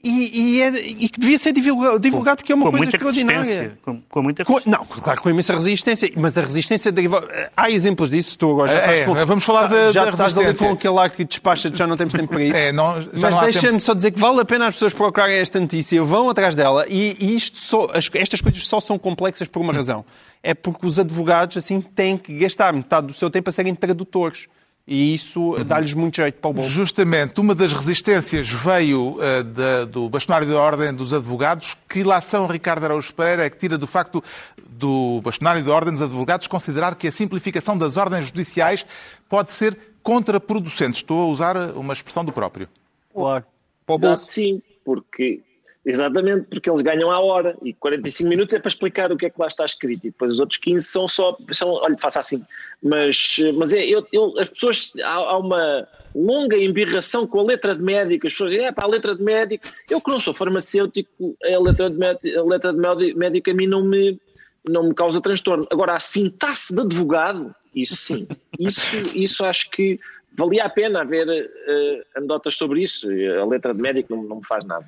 [0.05, 2.97] E, e é e que devia ser divulga- divulgado porque é uma com coisa muita
[2.97, 3.39] extraordinária.
[3.45, 3.79] resistência.
[3.85, 4.79] Com, com muita Com- resistência.
[4.81, 7.25] não, claro, com imensa resistência, mas a resistência deriva...
[7.57, 10.37] Há exemplos disso, tu agora já É, estás é, vamos falar da- já da estás
[10.37, 12.57] ali com aquele ar que despacha, já não temos tempo para isso.
[12.57, 16.03] É, não- mas deixa-me só dizer que vale a pena as pessoas procurarem esta notícia,
[16.03, 19.73] vão atrás dela e, e isto só, as- estas coisas só são complexas por uma
[19.73, 20.05] razão.
[20.43, 24.49] É porque os advogados assim têm que gastar metade do seu tempo a serem tradutores.
[24.87, 26.69] E isso dá-lhes muito jeito para o bolso.
[26.69, 31.77] Justamente, uma das resistências veio eh, da- do bastonário da Ordem dos Advogados.
[31.89, 34.23] Que ilação Ricardo Araújo Pereira é que tira do facto
[34.69, 38.85] do bastonário da Ordem dos Advogados considerar que a simplificação das ordens judiciais
[39.29, 40.97] pode ser contraproducente.
[40.97, 42.69] Estou a usar uma expressão do próprio.
[43.15, 43.45] Claro.
[43.87, 44.31] Para o Exato, bolso.
[44.33, 45.41] sim, porque
[45.85, 49.31] exatamente porque eles ganham à hora e 45 minutos é para explicar o que é
[49.31, 52.45] que lá está escrito e depois os outros 15 são só, são, olha, faça assim.
[52.83, 57.75] Mas, mas é, eu, eu- as pessoas, há, há uma longa embirração com a letra
[57.75, 60.35] de médico, as pessoas dizem, é para a letra de médico, eu que não sou
[60.35, 64.21] farmacêutico, a letra de médico, a letra de médi- médico a mim não me,
[64.69, 65.67] não me causa transtorno.
[65.71, 68.27] Agora, a sintaxe de advogado, isso sim,
[68.59, 69.99] isso, isso acho que
[70.37, 73.07] valia a pena haver eh, anedotas sobre isso.
[73.41, 74.85] A letra de médico não, não me faz nada.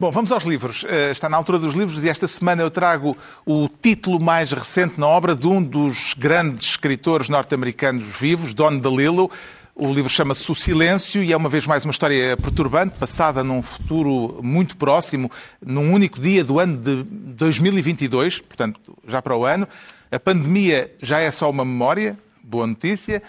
[0.00, 0.84] Bom, vamos aos livros.
[0.88, 4.94] Eh, Está na altura dos livros e esta semana eu trago o título mais recente
[4.96, 9.28] na obra de um dos grandes escritores norte-americanos vivos, Don DeLillo.
[9.74, 13.60] O livro chama-se O Silêncio e é uma vez mais uma história perturbante, passada num
[13.60, 15.28] futuro muito próximo,
[15.60, 19.66] num único dia do ano de 2022, portanto, já para o ano.
[20.12, 23.20] A pandemia já é só uma memória, boa notícia,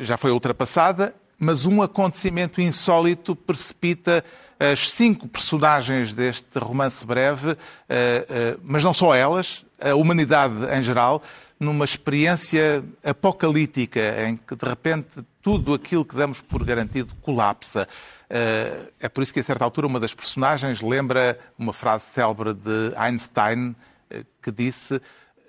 [0.00, 4.24] já foi ultrapassada, mas um acontecimento insólito precipita
[4.58, 7.56] as cinco personagens deste romance breve,
[7.88, 11.22] eh, eh, mas não só elas, a humanidade em geral,
[11.60, 17.88] numa experiência apocalíptica em que de repente tudo aquilo que damos por garantido colapsa.
[18.28, 22.52] Eh, É por isso que a certa altura uma das personagens lembra uma frase célebre
[22.52, 23.74] de Einstein
[24.42, 25.00] que disse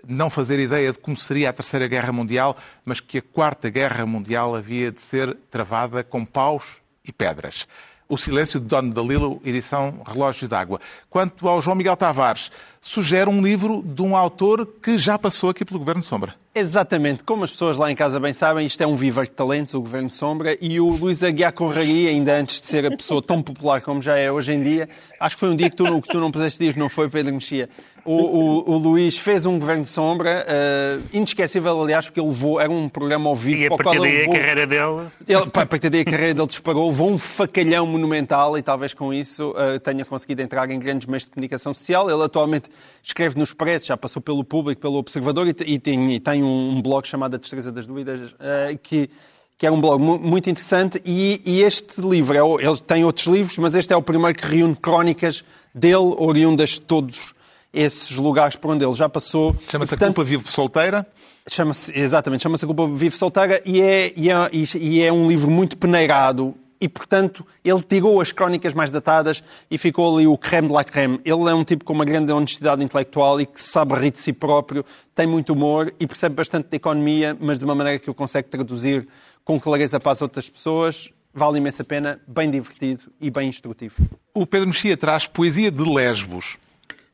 [0.07, 2.55] não fazer ideia de como seria a Terceira Guerra Mundial,
[2.85, 7.67] mas que a Quarta Guerra Mundial havia de ser travada com paus e pedras.
[8.11, 10.81] O Silêncio de Don DeLillo, edição Relógio d'Água.
[11.11, 12.49] Quanto ao João Miguel Tavares,
[12.81, 16.33] sugere um livro de um autor que já passou aqui pelo Governo Sombra.
[16.55, 19.75] Exatamente, como as pessoas lá em casa bem sabem, isto é um viver de talentos,
[19.75, 23.43] o Governo Sombra, e o Luís Aguiar Conraria, ainda antes de ser a pessoa tão
[23.43, 24.89] popular como já é hoje em dia,
[25.19, 27.31] acho que foi um dia que tu, que tu não puseste dias, não foi, Pedro
[27.31, 27.69] Mexia?
[28.05, 32.71] O, o, o Luís fez um Governo Sombra, eh, inesquecível, aliás, porque ele levou, era
[32.71, 35.07] um programa ao vivo E a partir daí a carreira dele.
[35.27, 39.13] ele, a partir daí a carreira dele disparou, levou um facalhão monumental e talvez com
[39.13, 42.09] isso eh, tenha conseguido entrar em grandes meios de comunicação social.
[42.09, 42.69] Ele atualmente
[43.03, 46.77] escreve no Expresso, já passou pelo Público, pelo Observador e, e tem, e tem um,
[46.77, 49.09] um blog chamado A Destreza das Dúvidas, eh, que,
[49.57, 51.01] que é um blog mu- muito interessante.
[51.05, 54.45] E, e este livro, é ele tem outros livros, mas este é o primeiro que
[54.45, 55.43] reúne crónicas
[55.75, 57.33] dele, oriundas de todos
[57.73, 59.55] esses lugares por onde ele já passou.
[59.69, 61.05] Chama-se A Culpa Vive Solteira.
[61.47, 65.49] Chama-se, exatamente, chama-se A Culpa Vive Solteira e é, e, é, e é um livro
[65.49, 70.67] muito peneirado e, portanto, ele tirou as crónicas mais datadas e ficou ali o creme
[70.69, 71.19] de la creme.
[71.25, 74.31] Ele é um tipo com uma grande honestidade intelectual e que sabe rir de si
[74.31, 78.13] próprio, tem muito humor e percebe bastante de economia, mas de uma maneira que o
[78.13, 79.07] consegue traduzir
[79.43, 81.09] com clareza para as outras pessoas.
[81.33, 83.95] Vale imensa pena, bem divertido e bem instrutivo.
[84.33, 86.57] O Pedro Mexia traz poesia de Lesbos.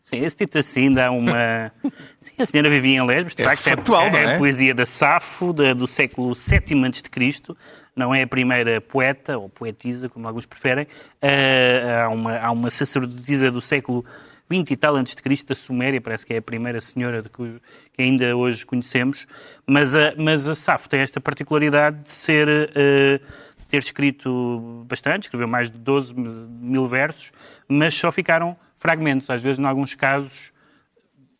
[0.08, 1.72] Sim, esse título assim dá uma.
[2.22, 4.36] Sim, a senhora vivia em Lesbos, de É facto, factual, não é?
[4.36, 7.56] a poesia da Safo, da- do século VII a.C.,
[7.96, 10.86] não é a primeira poeta, ou poetisa, como alguns preferem.
[11.20, 14.06] Ah, há, uma, há uma sacerdotisa do século
[14.48, 17.30] XX e tal antes de Cristo, da Suméria, parece que é a primeira senhora de
[17.30, 17.60] que,
[17.94, 19.26] que ainda hoje conhecemos.
[19.66, 22.48] Mas a, mas a Safo tem esta particularidade de ser.
[22.76, 23.20] ah,
[23.68, 27.32] ter escrito bastante, escreveu mais de 12 mil versos,
[27.68, 28.56] mas só ficaram
[28.86, 30.54] fragmentos, às vezes, em alguns casos,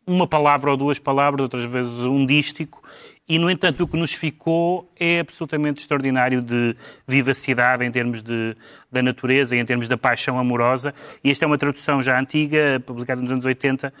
[0.04, 2.82] uma palavra ou duas palavras, outras vezes um dístico,
[3.28, 6.76] e, no entanto, o que nos ficou é absolutamente extraordinário de
[7.08, 8.56] vivacidade em termos de,
[8.90, 10.94] da natureza e em termos da paixão amorosa.
[11.24, 13.92] E esta é uma tradução já antiga, publicada nos anos 80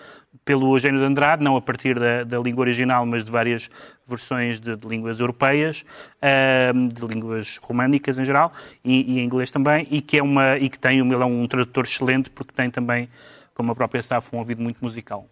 [0.44, 3.68] pelo Eugênio de Andrade, não a partir da, da língua original, mas de várias
[4.06, 5.84] versões de, de línguas europeias,
[6.22, 8.52] ahm, de línguas românicas em geral,
[8.84, 11.48] e, e em inglês também, e que, é uma, e que tem, ele é um
[11.48, 13.08] tradutor excelente, porque tem também,
[13.56, 15.26] como a própria Safo, um ouvido muito musical.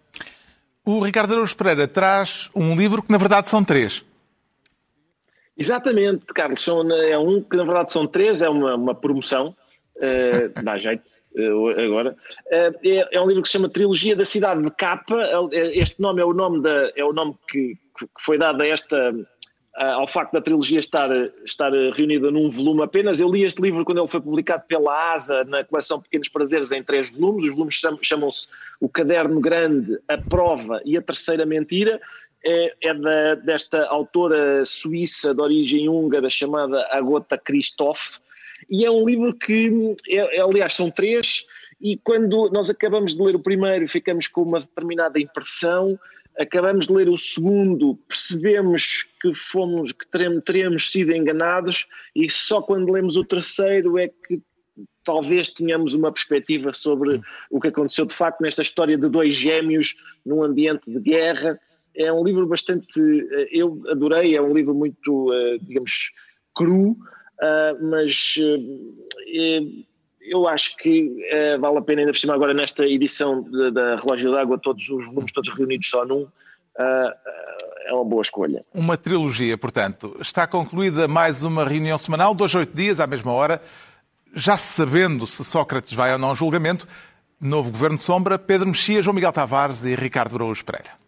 [0.84, 4.04] O Ricardo Araújo Pereira traz um livro que, na verdade, são três.
[5.56, 6.60] Exatamente, Carlos.
[6.60, 9.54] São, é um que na verdade são três, é uma, uma promoção,
[10.00, 12.16] eh, dá jeito eh, agora.
[12.50, 15.16] Eh, é, é um livro que se chama Trilogia da Cidade de Capa.
[15.52, 19.12] Este nome é o nome, da, é o nome que, que foi dado a esta,
[19.76, 21.10] ao facto da trilogia estar,
[21.44, 23.18] estar reunida num volume apenas.
[23.18, 26.82] Eu li este livro quando ele foi publicado pela ASA na coleção Pequenos Prazeres em
[26.82, 27.44] três volumes.
[27.44, 28.46] Os volumes cham- chamam-se
[28.80, 32.00] O Caderno Grande, A Prova e A Terceira Mentira
[32.44, 38.18] é, é da, desta autora suíça de origem húngara chamada Agota Christoph,
[38.70, 41.46] e é um livro que, é, é, aliás, são três,
[41.80, 45.98] e quando nós acabamos de ler o primeiro ficamos com uma determinada impressão,
[46.38, 50.06] acabamos de ler o segundo, percebemos que fomos, que
[50.44, 54.40] teremos, sido enganados, e só quando lemos o terceiro é que
[55.04, 57.20] talvez tenhamos uma perspectiva sobre
[57.50, 61.60] o que aconteceu de facto nesta história de dois gêmeos num ambiente de guerra.
[61.94, 66.10] É um livro bastante, eh, eu adorei, é um livro muito, eh, digamos,
[66.54, 66.96] cru,
[67.80, 68.36] mas
[70.24, 71.10] eu acho que
[71.60, 75.32] vale a pena, ainda por cima, agora nesta edição da Relógio d'Água, todos os volumes
[75.32, 76.26] todos reunidos só num,
[76.78, 78.64] é uma boa escolha.
[78.72, 80.16] Uma trilogia, portanto.
[80.20, 83.60] Está concluída mais uma reunião semanal, dois, oito dias, à mesma hora,
[84.34, 86.88] já sabendo se Sócrates vai ou não ao julgamento.
[87.40, 91.03] Novo Governo de Sombra, Pedro Mexia, João Miguel Tavares e Ricardo Araújo Pereira.